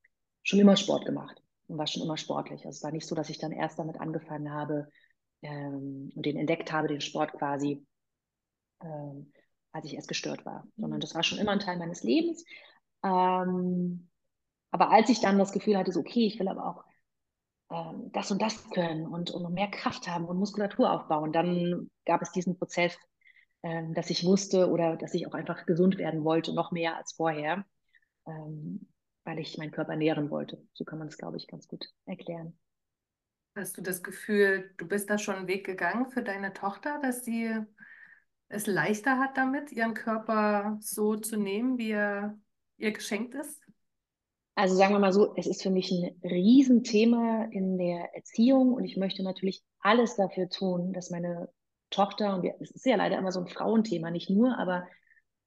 [0.43, 2.65] schon immer Sport gemacht und war schon immer sportlich.
[2.65, 4.89] Also es war nicht so, dass ich dann erst damit angefangen habe
[5.43, 7.85] ähm, und den entdeckt habe, den Sport quasi,
[8.83, 9.33] ähm,
[9.73, 12.45] als ich erst gestört war, sondern das war schon immer ein Teil meines Lebens.
[13.03, 14.09] Ähm,
[14.71, 16.85] aber als ich dann das Gefühl hatte, so, okay, ich will aber auch
[17.71, 22.23] ähm, das und das können und, und mehr Kraft haben und Muskulatur aufbauen, dann gab
[22.23, 22.97] es diesen Prozess,
[23.63, 27.13] ähm, dass ich wusste oder dass ich auch einfach gesund werden wollte, noch mehr als
[27.13, 27.65] vorher,
[28.27, 28.89] ähm,
[29.25, 30.67] weil ich meinen Körper nähren wollte.
[30.73, 32.59] So kann man es, glaube ich, ganz gut erklären.
[33.55, 37.25] Hast du das Gefühl, du bist da schon einen Weg gegangen für deine Tochter, dass
[37.25, 37.55] sie
[38.49, 42.39] es leichter hat damit, ihren Körper so zu nehmen, wie er
[42.79, 43.61] ihr geschenkt ist?
[44.55, 48.85] Also sagen wir mal so, es ist für mich ein Riesenthema in der Erziehung und
[48.85, 51.49] ich möchte natürlich alles dafür tun, dass meine
[51.89, 54.87] Tochter, und es ist ja leider immer so ein Frauenthema, nicht nur, aber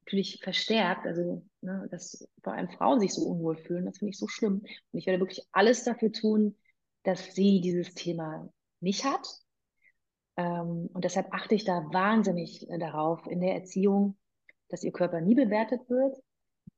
[0.05, 4.19] natürlich verstärkt, also ne, dass vor allem Frauen sich so unwohl fühlen, das finde ich
[4.19, 4.61] so schlimm.
[4.61, 6.55] Und ich werde wirklich alles dafür tun,
[7.03, 8.49] dass sie dieses Thema
[8.79, 9.27] nicht hat.
[10.37, 14.17] Ähm, und deshalb achte ich da wahnsinnig äh, darauf in der Erziehung,
[14.69, 16.15] dass ihr Körper nie bewertet wird.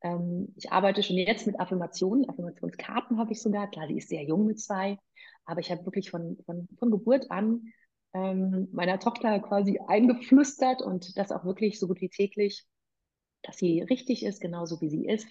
[0.01, 3.69] Ähm, ich arbeite schon jetzt mit Affirmationen, Affirmationskarten habe ich sogar.
[3.69, 4.97] Klar, die ist sehr jung mit zwei,
[5.45, 7.73] aber ich habe wirklich von, von, von Geburt an
[8.13, 12.65] ähm, meiner Tochter quasi eingeflüstert und das auch wirklich so gut wie täglich,
[13.43, 15.27] dass sie richtig ist, genauso wie sie ist,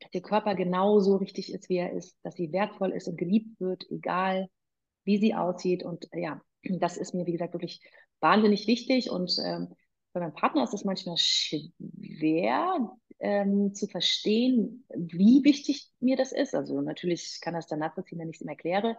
[0.00, 3.60] dass ihr Körper genauso richtig ist, wie er ist, dass sie wertvoll ist und geliebt
[3.60, 4.48] wird, egal
[5.04, 5.82] wie sie aussieht.
[5.82, 7.80] Und äh, ja, das ist mir, wie gesagt, wirklich
[8.20, 9.10] wahnsinnig wichtig.
[9.10, 9.74] Und ähm,
[10.12, 16.54] bei meinem Partner ist es manchmal schwer ähm, zu verstehen, wie wichtig mir das ist.
[16.54, 18.96] Also natürlich kann das dann nachvollziehen, wenn ich es ihm erkläre.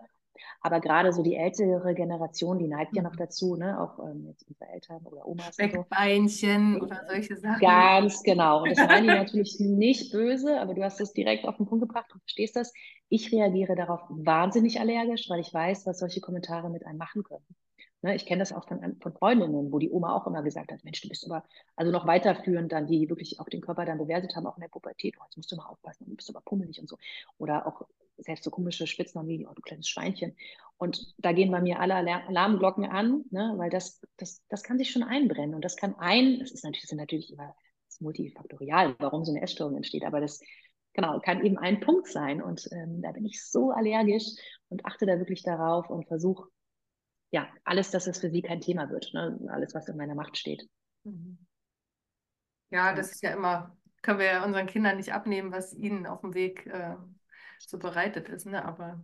[0.61, 3.18] Aber gerade so die ältere Generation, die neigt ja noch mhm.
[3.18, 3.80] dazu, ne?
[3.80, 5.53] auch ähm, jetzt unsere Eltern oder Omas.
[5.53, 6.86] Speckbeinchen so.
[6.86, 7.59] oder solche Sachen.
[7.59, 8.63] Ganz genau.
[8.63, 11.88] Und das meinen die natürlich nicht böse, aber du hast es direkt auf den Punkt
[11.88, 12.74] gebracht und verstehst das.
[13.09, 17.45] Ich reagiere darauf wahnsinnig allergisch, weil ich weiß, was solche Kommentare mit einem machen können.
[18.02, 20.84] Ne, ich kenne das auch von, von Freundinnen, wo die Oma auch immer gesagt hat,
[20.84, 21.43] Mensch, du bist aber,
[21.76, 24.70] also noch weiterführend dann, die wirklich auch den Körper dann bewertet haben, auch in der
[24.70, 26.98] Pubertät, oh, jetzt musst du mal aufpassen, du bist aber pummelig und so.
[27.39, 27.88] Oder auch
[28.20, 30.36] selbst so komische Spitznamen wie, oh, du kleines Schweinchen.
[30.78, 34.91] Und da gehen bei mir alle Alarmglocken an, ne, weil das, das, das kann sich
[34.91, 35.56] schon einbrennen.
[35.56, 37.56] Und das kann ein, das ist natürlich, das ist natürlich immer
[38.00, 40.39] multifaktorial, warum so eine Essstörung entsteht, aber das
[40.93, 42.41] genau, kann eben ein Punkt sein.
[42.41, 44.36] Und ähm, da bin ich so allergisch
[44.70, 46.50] und achte da wirklich darauf und versuche
[47.32, 49.13] ja, alles, dass es für sie kein Thema wird.
[49.13, 49.39] Ne?
[49.49, 50.67] Alles, was in meiner Macht steht.
[51.03, 51.38] Mhm.
[52.69, 56.21] Ja, das ist ja immer, können wir ja unseren Kindern nicht abnehmen, was ihnen auf
[56.21, 56.95] dem Weg äh,
[57.59, 58.45] so bereitet ist.
[58.45, 58.63] Ne?
[58.63, 59.03] Aber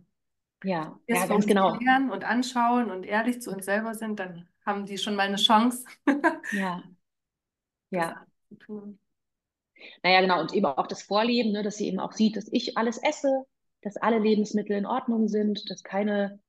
[0.62, 1.76] ja, ja ganz genau.
[1.76, 5.36] Lernen und anschauen und ehrlich zu uns selber sind, dann haben die schon mal eine
[5.36, 5.84] Chance.
[6.52, 6.82] ja.
[7.90, 8.26] Ja.
[8.48, 8.98] Zu tun.
[10.02, 10.40] Naja, genau.
[10.40, 13.44] Und eben auch das Vorleben, ne, dass sie eben auch sieht, dass ich alles esse,
[13.82, 16.40] dass alle Lebensmittel in Ordnung sind, dass keine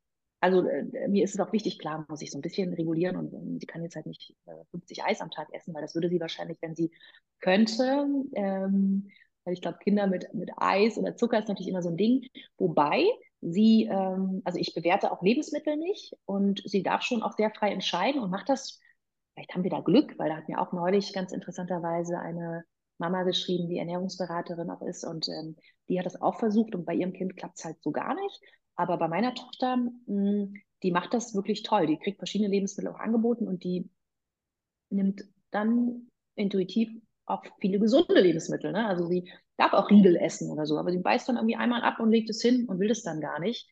[0.46, 3.34] also äh, mir ist es auch wichtig, klar muss ich so ein bisschen regulieren und,
[3.34, 6.08] und sie kann jetzt halt nicht äh, 50 Eis am Tag essen, weil das würde
[6.10, 6.92] sie wahrscheinlich, wenn sie
[7.40, 8.06] könnte.
[8.34, 9.10] Ähm,
[9.44, 12.28] weil ich glaube, Kinder mit, mit Eis oder Zucker ist natürlich immer so ein Ding.
[12.58, 13.06] Wobei
[13.42, 17.72] sie, ähm, also ich bewerte auch Lebensmittel nicht und sie darf schon auch sehr frei
[17.72, 18.80] entscheiden und macht das,
[19.34, 22.66] vielleicht haben wir da Glück, weil da hat mir auch neulich ganz interessanterweise eine
[23.00, 25.56] Mama geschrieben, die Ernährungsberaterin auch ist und ähm,
[25.90, 28.42] die hat das auch versucht und bei ihrem Kind klappt es halt so gar nicht.
[28.76, 30.54] Aber bei meiner Tochter, mh, hm,
[30.84, 31.88] die macht das wirklich toll.
[31.88, 33.90] Die kriegt verschiedene Lebensmittel auch angeboten und die
[34.90, 36.90] nimmt dann intuitiv
[37.26, 38.72] auch viele gesunde Lebensmittel.
[38.72, 38.86] Ne?
[38.86, 42.00] Also sie darf auch Riegel essen oder so, aber sie beißt dann irgendwie einmal ab
[42.00, 43.68] und legt es hin und will das dann gar nicht.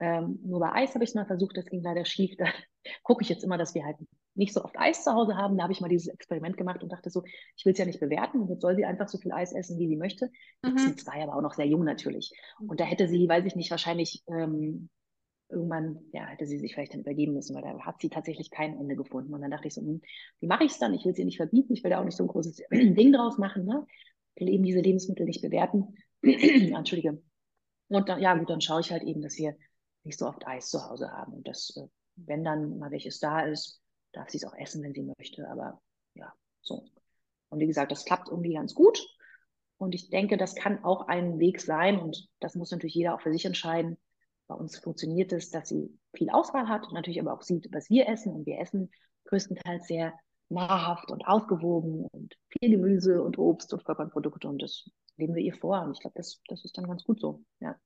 [0.00, 2.36] Ähm, nur bei Eis habe ich es mal versucht, das ging leider schief.
[2.38, 2.46] Da
[3.02, 3.96] gucke ich jetzt immer, dass wir halt
[4.34, 5.56] nicht so oft Eis zu Hause haben.
[5.56, 7.22] Da habe ich mal dieses Experiment gemacht und dachte so,
[7.56, 9.78] ich will es ja nicht bewerten und jetzt soll sie einfach so viel Eis essen,
[9.78, 10.30] wie sie möchte.
[10.62, 10.70] Mhm.
[10.70, 12.32] Jetzt sind zwei aber auch noch sehr jung natürlich.
[12.60, 14.88] Und da hätte sie, weiß ich nicht, wahrscheinlich ähm,
[15.50, 18.78] irgendwann, ja, hätte sie sich vielleicht dann übergeben müssen, weil da hat sie tatsächlich kein
[18.78, 19.34] Ende gefunden.
[19.34, 20.00] Und dann dachte ich so, hm,
[20.40, 20.94] wie mache ich es dann?
[20.94, 23.38] Ich will sie nicht verbieten, ich will da auch nicht so ein großes Ding draus
[23.38, 23.64] machen.
[23.64, 23.86] Ne?
[24.34, 25.94] Ich will eben diese Lebensmittel nicht bewerten.
[26.22, 27.22] Entschuldige.
[27.88, 29.56] Und dann, ja gut, dann schaue ich halt eben, dass wir
[30.04, 31.34] nicht so oft Eis zu Hause haben.
[31.34, 31.86] Und das, äh,
[32.16, 33.80] wenn dann mal welches da ist,
[34.12, 35.48] darf sie es auch essen, wenn sie möchte.
[35.48, 35.80] Aber
[36.14, 36.32] ja,
[36.62, 36.84] so.
[37.50, 39.00] Und wie gesagt, das klappt irgendwie ganz gut.
[39.78, 41.98] Und ich denke, das kann auch ein Weg sein.
[41.98, 43.96] Und das muss natürlich jeder auch für sich entscheiden.
[44.48, 47.88] Bei uns funktioniert es, dass sie viel Auswahl hat und natürlich aber auch sieht, was
[47.90, 48.32] wir essen.
[48.32, 48.90] Und wir essen
[49.26, 50.14] größtenteils sehr
[50.48, 54.48] nahrhaft und ausgewogen und viel Gemüse und Obst und Vollkornprodukte.
[54.48, 55.82] Und das leben wir ihr vor.
[55.82, 57.44] Und ich glaube, das, das ist dann ganz gut so.
[57.60, 57.76] Ja.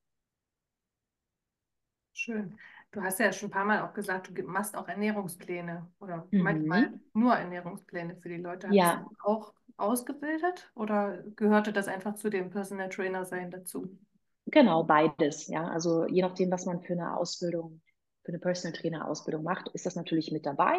[2.13, 2.57] Schön.
[2.91, 6.43] Du hast ja schon ein paar Mal auch gesagt, du machst auch Ernährungspläne oder mhm.
[6.43, 8.69] manchmal nur Ernährungspläne für die Leute.
[8.69, 9.07] Hast ja.
[9.09, 13.99] du auch ausgebildet oder gehörte das einfach zu dem Personal Trainer sein dazu?
[14.47, 15.47] Genau, beides.
[15.49, 17.81] Ja, also je nachdem, was man für eine Ausbildung,
[18.23, 20.77] für eine Personal Trainer Ausbildung macht, ist das natürlich mit dabei,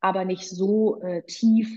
[0.00, 1.70] aber nicht so äh, tief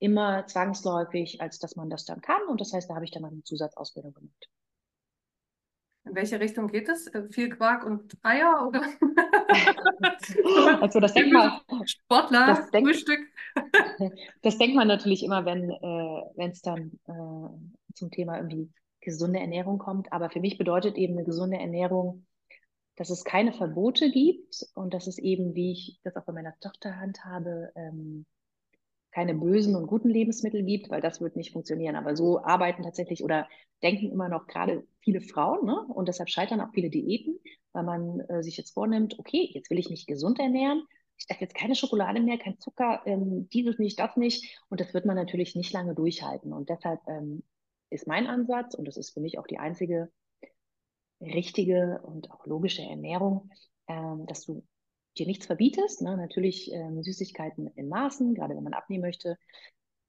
[0.00, 2.42] immer zwangsläufig, als dass man das dann kann.
[2.48, 4.48] Und das heißt, da habe ich dann eine Zusatzausbildung gemacht.
[6.08, 7.06] In welche Richtung geht es?
[7.08, 8.82] Äh, viel Quark und Eier oder?
[10.82, 11.60] also das denkt man.
[11.86, 13.20] Sportler, das denkt, Frühstück.
[14.42, 19.78] das denkt man natürlich immer, wenn äh, es dann äh, zum Thema irgendwie gesunde Ernährung
[19.78, 20.12] kommt.
[20.12, 22.26] Aber für mich bedeutet eben eine gesunde Ernährung,
[22.96, 26.58] dass es keine Verbote gibt und dass es eben, wie ich das auch bei meiner
[26.60, 28.26] Tochter handhabe, ähm,
[29.10, 31.96] keine bösen und guten Lebensmittel gibt, weil das wird nicht funktionieren.
[31.96, 33.48] Aber so arbeiten tatsächlich oder
[33.82, 35.86] denken immer noch gerade viele Frauen, ne?
[35.88, 37.38] Und deshalb scheitern auch viele Diäten,
[37.72, 40.82] weil man äh, sich jetzt vornimmt, okay, jetzt will ich mich gesund ernähren.
[41.16, 44.60] Ich darf jetzt keine Schokolade mehr, kein Zucker, ähm, dieses nicht, das nicht.
[44.68, 46.52] Und das wird man natürlich nicht lange durchhalten.
[46.52, 47.42] Und deshalb ähm,
[47.90, 50.10] ist mein Ansatz, und das ist für mich auch die einzige
[51.20, 53.50] richtige und auch logische Ernährung,
[53.88, 54.64] ähm, dass du
[55.18, 56.02] dir nichts verbietest.
[56.02, 56.16] Ne?
[56.16, 59.36] Natürlich ähm, Süßigkeiten in Maßen, gerade wenn man abnehmen möchte,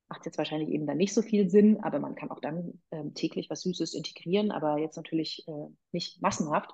[0.10, 3.14] macht jetzt wahrscheinlich eben dann nicht so viel Sinn, aber man kann auch dann ähm,
[3.14, 6.72] täglich was Süßes integrieren, aber jetzt natürlich äh, nicht massenhaft.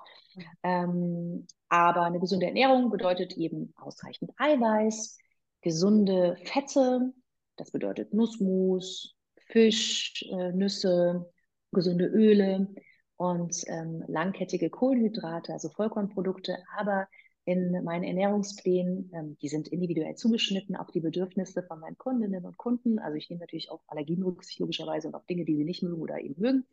[0.62, 5.18] Ähm, aber eine gesunde Ernährung bedeutet eben ausreichend Eiweiß,
[5.60, 7.12] gesunde Fette,
[7.56, 9.16] das bedeutet Nussmus,
[9.48, 11.30] Fisch, äh, Nüsse,
[11.72, 12.68] gesunde Öle
[13.16, 17.06] und ähm, langkettige Kohlenhydrate, also Vollkornprodukte, aber
[17.46, 19.10] in meinen Ernährungsplänen.
[19.14, 22.98] Ähm, die sind individuell zugeschnitten auf die Bedürfnisse von meinen Kundinnen und Kunden.
[22.98, 26.02] Also ich nehme natürlich auch Allergien Rücksicht logischerweise und auf Dinge, die sie nicht mögen
[26.02, 26.66] oder eben mögen.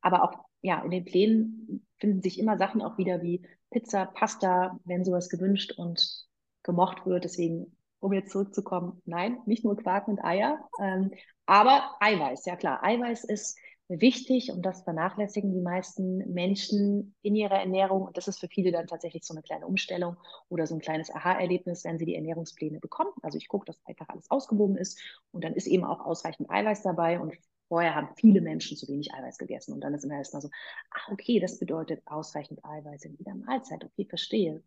[0.00, 4.78] Aber auch ja, in den Plänen finden sich immer Sachen auch wieder wie Pizza, Pasta,
[4.84, 6.26] wenn sowas gewünscht und
[6.64, 7.22] gemocht wird.
[7.22, 11.12] Deswegen, um jetzt zurückzukommen, nein, nicht nur Quark und Eier, ähm,
[11.46, 12.82] aber Eiweiß, ja klar.
[12.82, 13.56] Eiweiß ist
[13.88, 18.02] wichtig und das vernachlässigen die meisten Menschen in ihrer Ernährung.
[18.02, 20.16] Und das ist für viele dann tatsächlich so eine kleine Umstellung
[20.48, 23.12] oder so ein kleines Aha-Erlebnis, wenn sie die Ernährungspläne bekommen.
[23.22, 25.00] Also ich gucke, dass einfach alles ausgewogen ist
[25.32, 27.34] und dann ist eben auch ausreichend Eiweiß dabei und
[27.68, 30.50] Vorher haben viele Menschen zu wenig Eiweiß gegessen und dann ist immer erstmal so,
[30.90, 33.84] ach okay, das bedeutet ausreichend Eiweiß in jeder Mahlzeit.
[33.84, 34.62] Okay, verstehe.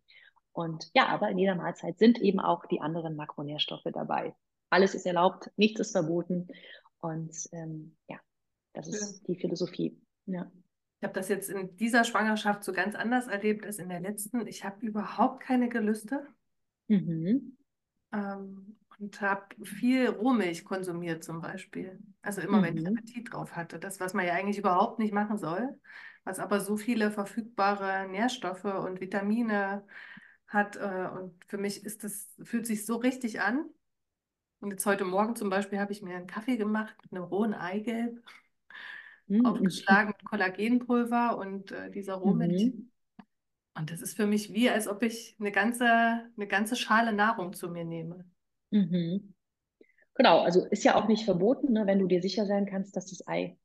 [0.52, 4.34] Und ja, aber in jeder Mahlzeit sind eben auch die anderen Makronährstoffe dabei.
[4.68, 6.48] Alles ist erlaubt, nichts ist verboten.
[7.00, 8.18] Und ähm, ja,
[8.72, 10.00] das ist die Philosophie.
[10.26, 10.50] Ja.
[11.00, 14.46] Ich habe das jetzt in dieser Schwangerschaft so ganz anders erlebt als in der letzten.
[14.46, 16.26] Ich habe überhaupt keine Gelüste
[16.88, 17.56] mhm.
[18.12, 21.98] ähm, und habe viel Rohmilch konsumiert zum Beispiel.
[22.20, 22.64] Also immer, mhm.
[22.64, 22.98] wenn ich mhm.
[22.98, 23.78] Appetit drauf hatte.
[23.78, 25.80] Das, was man ja eigentlich überhaupt nicht machen soll,
[26.24, 29.86] was aber so viele verfügbare Nährstoffe und Vitamine
[30.48, 30.76] hat.
[30.76, 33.64] Äh, und für mich ist das, fühlt sich so richtig an.
[34.60, 37.54] Und jetzt heute Morgen zum Beispiel habe ich mir einen Kaffee gemacht mit einem rohen
[37.54, 38.22] Eigelb
[39.30, 39.46] mhm.
[39.46, 42.66] aufgeschlagen mit Kollagenpulver und äh, dieser Rohmilch.
[42.66, 42.90] Mhm.
[43.74, 47.52] Und das ist für mich wie, als ob ich eine ganze, eine ganze Schale Nahrung
[47.52, 48.24] zu mir nehme.
[48.70, 49.34] Mhm.
[50.14, 53.06] Genau, also ist ja auch nicht verboten, ne, wenn du dir sicher sein kannst, dass
[53.06, 53.56] das Ei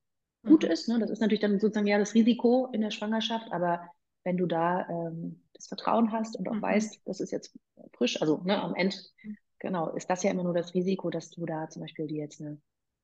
[0.45, 0.72] gut mhm.
[0.72, 0.88] ist.
[0.88, 0.99] Ne?
[0.99, 3.89] Das ist natürlich dann sozusagen ja das Risiko in der Schwangerschaft, aber
[4.24, 6.61] wenn du da ähm, das Vertrauen hast und auch mhm.
[6.61, 7.57] weißt, das ist jetzt
[7.93, 9.38] frisch, also ne, am Ende, mhm.
[9.59, 12.41] genau, ist das ja immer nur das Risiko, dass du da zum Beispiel dir jetzt
[12.41, 12.59] eine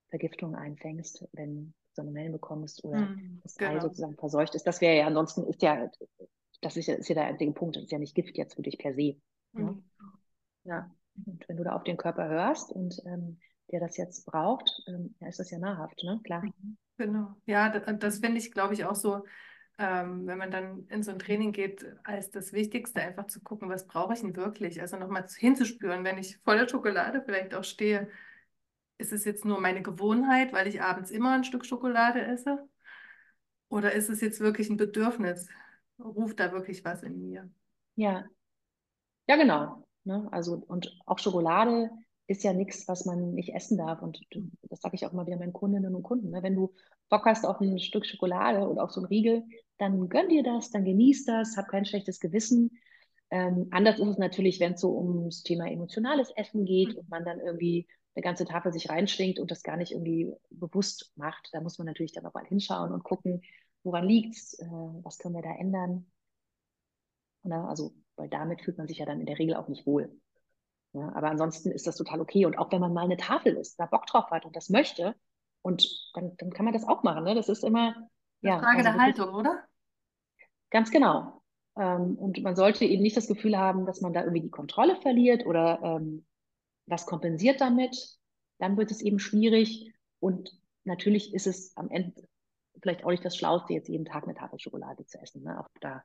[0.10, 3.72] Vergiftung einfängst, wenn Salmonellen bekommst oder mm, das genau.
[3.72, 4.66] Ei sozusagen verseucht ist.
[4.66, 5.90] Das wäre ja ansonsten ist ja,
[6.62, 8.62] das ist ja, ist ja der einzige Punkt, das ist ja nicht Gift jetzt für
[8.62, 9.16] dich per se.
[9.54, 9.82] Ne?
[10.64, 10.90] Ja.
[11.26, 13.40] Und wenn du da auf den Körper hörst und ähm,
[13.72, 16.20] der das jetzt braucht, ähm, ja, ist das ja nahrhaft, ne?
[16.24, 16.44] Klar.
[16.44, 16.78] Mhm.
[16.98, 17.36] Genau.
[17.46, 19.24] Ja, das, das finde ich, glaube ich, auch so,
[19.80, 23.70] ähm, wenn man dann in so ein Training geht, als das Wichtigste, einfach zu gucken,
[23.70, 24.82] was brauche ich denn wirklich?
[24.82, 28.08] Also nochmal hinzuspüren, wenn ich voller Schokolade vielleicht auch stehe,
[29.02, 32.68] ist es jetzt nur meine Gewohnheit, weil ich abends immer ein Stück Schokolade esse?
[33.70, 35.48] Oder ist es jetzt wirklich ein Bedürfnis?
[36.00, 37.50] Ruft da wirklich was in mir?
[37.96, 38.26] Ja,
[39.28, 39.86] ja, genau.
[40.04, 40.28] Ne?
[40.32, 41.90] Also, und auch Schokolade
[42.28, 44.02] ist ja nichts, was man nicht essen darf.
[44.02, 44.20] Und
[44.64, 46.32] das sage ich auch mal wieder meinen Kundinnen und Kunden.
[46.32, 46.44] Ne?
[46.44, 46.74] Wenn du
[47.10, 49.44] Bock hast auf ein Stück Schokolade oder auf so ein Riegel,
[49.78, 52.72] dann gönn dir das, dann genieß das, hab kein schlechtes Gewissen.
[53.30, 57.24] Ähm, anders ist es natürlich, wenn es so ums Thema emotionales Essen geht und man
[57.24, 61.50] dann irgendwie eine ganze Tafel sich reinschwingt und das gar nicht irgendwie bewusst macht.
[61.54, 63.42] Da muss man natürlich dann auch mal hinschauen und gucken,
[63.84, 66.12] woran liegt's, äh, was können wir da ändern.
[67.44, 70.12] Na, also, weil damit fühlt man sich ja dann in der Regel auch nicht wohl.
[70.94, 72.46] Ja, aber ansonsten ist das total okay.
[72.46, 75.16] Und auch wenn man mal eine Tafel isst, da Bock drauf hat und das möchte,
[75.62, 77.24] und dann, dann kann man das auch machen.
[77.24, 77.36] Ne?
[77.36, 77.96] Das ist immer
[78.42, 79.64] ja, Frage also der Haltung, oder?
[80.70, 81.42] Ganz genau.
[81.78, 84.96] Ähm, und man sollte eben nicht das Gefühl haben, dass man da irgendwie die Kontrolle
[84.98, 86.26] verliert oder ähm,
[86.92, 88.20] was kompensiert damit.
[88.60, 89.94] Dann wird es eben schwierig.
[90.20, 90.52] Und
[90.84, 92.28] natürlich ist es am Ende
[92.82, 95.44] vielleicht auch nicht das Schlauste, jetzt jeden Tag eine Tafel Schokolade zu essen.
[95.44, 95.60] Ne?
[95.60, 96.04] Auch da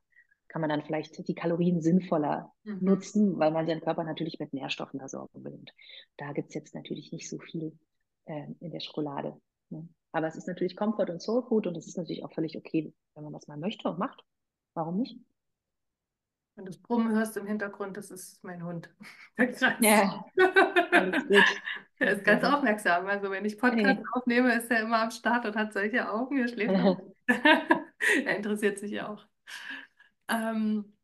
[0.49, 2.79] kann man dann vielleicht die Kalorien sinnvoller mhm.
[2.81, 5.53] nutzen, weil man seinen Körper natürlich mit Nährstoffen versorgen will.
[5.53, 5.73] Und
[6.17, 7.79] da gibt es jetzt natürlich nicht so viel
[8.27, 9.37] äh, in der Schokolade.
[9.71, 9.89] Ne?
[10.13, 12.95] Aber es ist natürlich Comfort und Soul Food und es ist natürlich auch völlig okay,
[13.15, 14.23] wenn man das mal möchte und macht.
[14.75, 15.19] Warum nicht?
[16.57, 18.89] Wenn du das Brummen hörst im Hintergrund, das ist mein Hund.
[19.81, 20.25] ja.
[21.99, 23.07] Er ist ganz aufmerksam.
[23.07, 24.05] Also wenn ich Podcast ja.
[24.13, 26.39] aufnehme, ist er immer am Start und hat solche Augen.
[26.39, 26.75] Er schläft
[28.25, 29.27] er interessiert sich ja auch.
[30.29, 30.97] Ähm,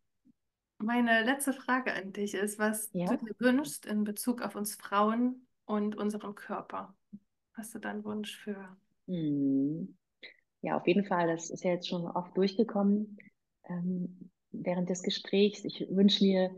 [0.78, 3.06] meine letzte Frage an dich ist, was ja.
[3.14, 6.94] du dir wünschst in Bezug auf uns Frauen und unseren Körper.
[7.52, 8.74] Hast du da einen Wunsch für?
[9.06, 9.96] Hm.
[10.62, 11.26] Ja, auf jeden Fall.
[11.26, 13.18] Das ist ja jetzt schon oft durchgekommen
[13.68, 15.64] ähm, während des Gesprächs.
[15.64, 16.50] Ich wünsche mir,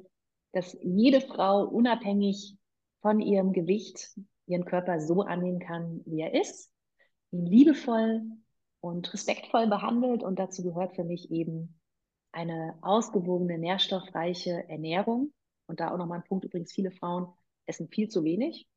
[0.52, 2.56] dass jede Frau unabhängig
[3.00, 4.14] von ihrem Gewicht
[4.46, 6.70] ihren Körper so annehmen kann, wie er ist,
[7.30, 8.22] ihn liebevoll
[8.80, 10.22] und respektvoll behandelt.
[10.22, 11.80] Und dazu gehört für mich eben
[12.32, 15.32] eine ausgewogene, nährstoffreiche Ernährung.
[15.66, 17.32] Und da auch nochmal ein Punkt übrigens, viele Frauen
[17.66, 18.68] essen viel zu wenig.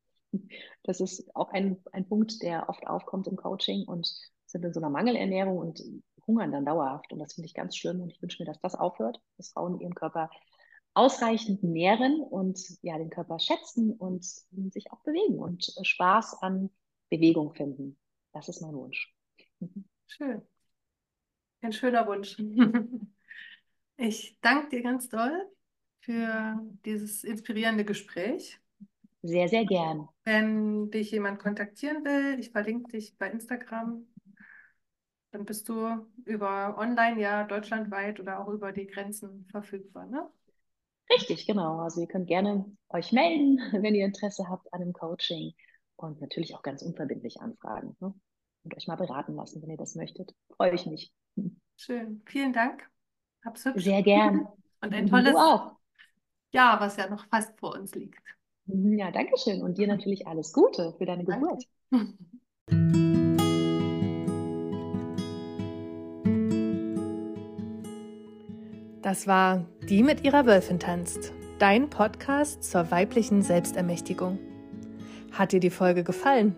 [0.82, 4.10] Das ist auch ein, ein Punkt, der oft aufkommt im Coaching und
[4.46, 5.82] sind in so einer Mangelernährung und
[6.28, 7.12] hungern dann dauerhaft.
[7.12, 9.80] Und das finde ich ganz schlimm und ich wünsche mir, dass das aufhört, dass Frauen
[9.80, 10.30] ihren Körper
[10.94, 16.70] ausreichend nähren und ja, den Körper schätzen und sich auch bewegen und Spaß an
[17.08, 17.98] Bewegung finden.
[18.32, 19.12] Das ist mein Wunsch.
[20.06, 20.42] Schön.
[21.62, 22.36] Ein schöner Wunsch.
[24.00, 25.44] Ich danke dir ganz doll
[26.02, 28.60] für dieses inspirierende Gespräch.
[29.22, 30.08] Sehr, sehr gern.
[30.22, 34.06] Wenn dich jemand kontaktieren will, ich verlinke dich bei Instagram,
[35.30, 40.28] dann bist du über online ja deutschlandweit oder auch über die Grenzen verfügbar, ne?
[41.10, 41.78] Richtig, genau.
[41.78, 45.54] Also ihr könnt gerne euch melden, wenn ihr Interesse habt an einem Coaching
[45.96, 48.14] und natürlich auch ganz unverbindlich anfragen ne?
[48.64, 50.34] und euch mal beraten lassen, wenn ihr das möchtet.
[50.56, 51.12] Freue ich mich.
[51.76, 52.22] Schön.
[52.26, 52.88] Vielen Dank.
[53.44, 53.84] Hab's hübsch.
[53.84, 54.46] Sehr gern.
[54.80, 55.34] Und ein tolles.
[56.52, 58.22] Jahr, was ja noch fast vor uns liegt.
[58.66, 59.60] Ja, danke schön.
[59.62, 61.64] Und dir natürlich alles Gute für deine Geburt.
[69.08, 74.38] Das war Die mit ihrer Wölfin tanzt, dein Podcast zur weiblichen Selbstermächtigung.
[75.32, 76.54] Hat dir die Folge gefallen?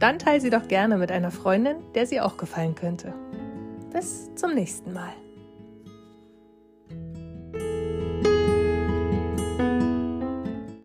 [0.00, 3.14] Dann teile sie doch gerne mit einer Freundin, der sie auch gefallen könnte.
[3.92, 5.12] Bis zum nächsten Mal.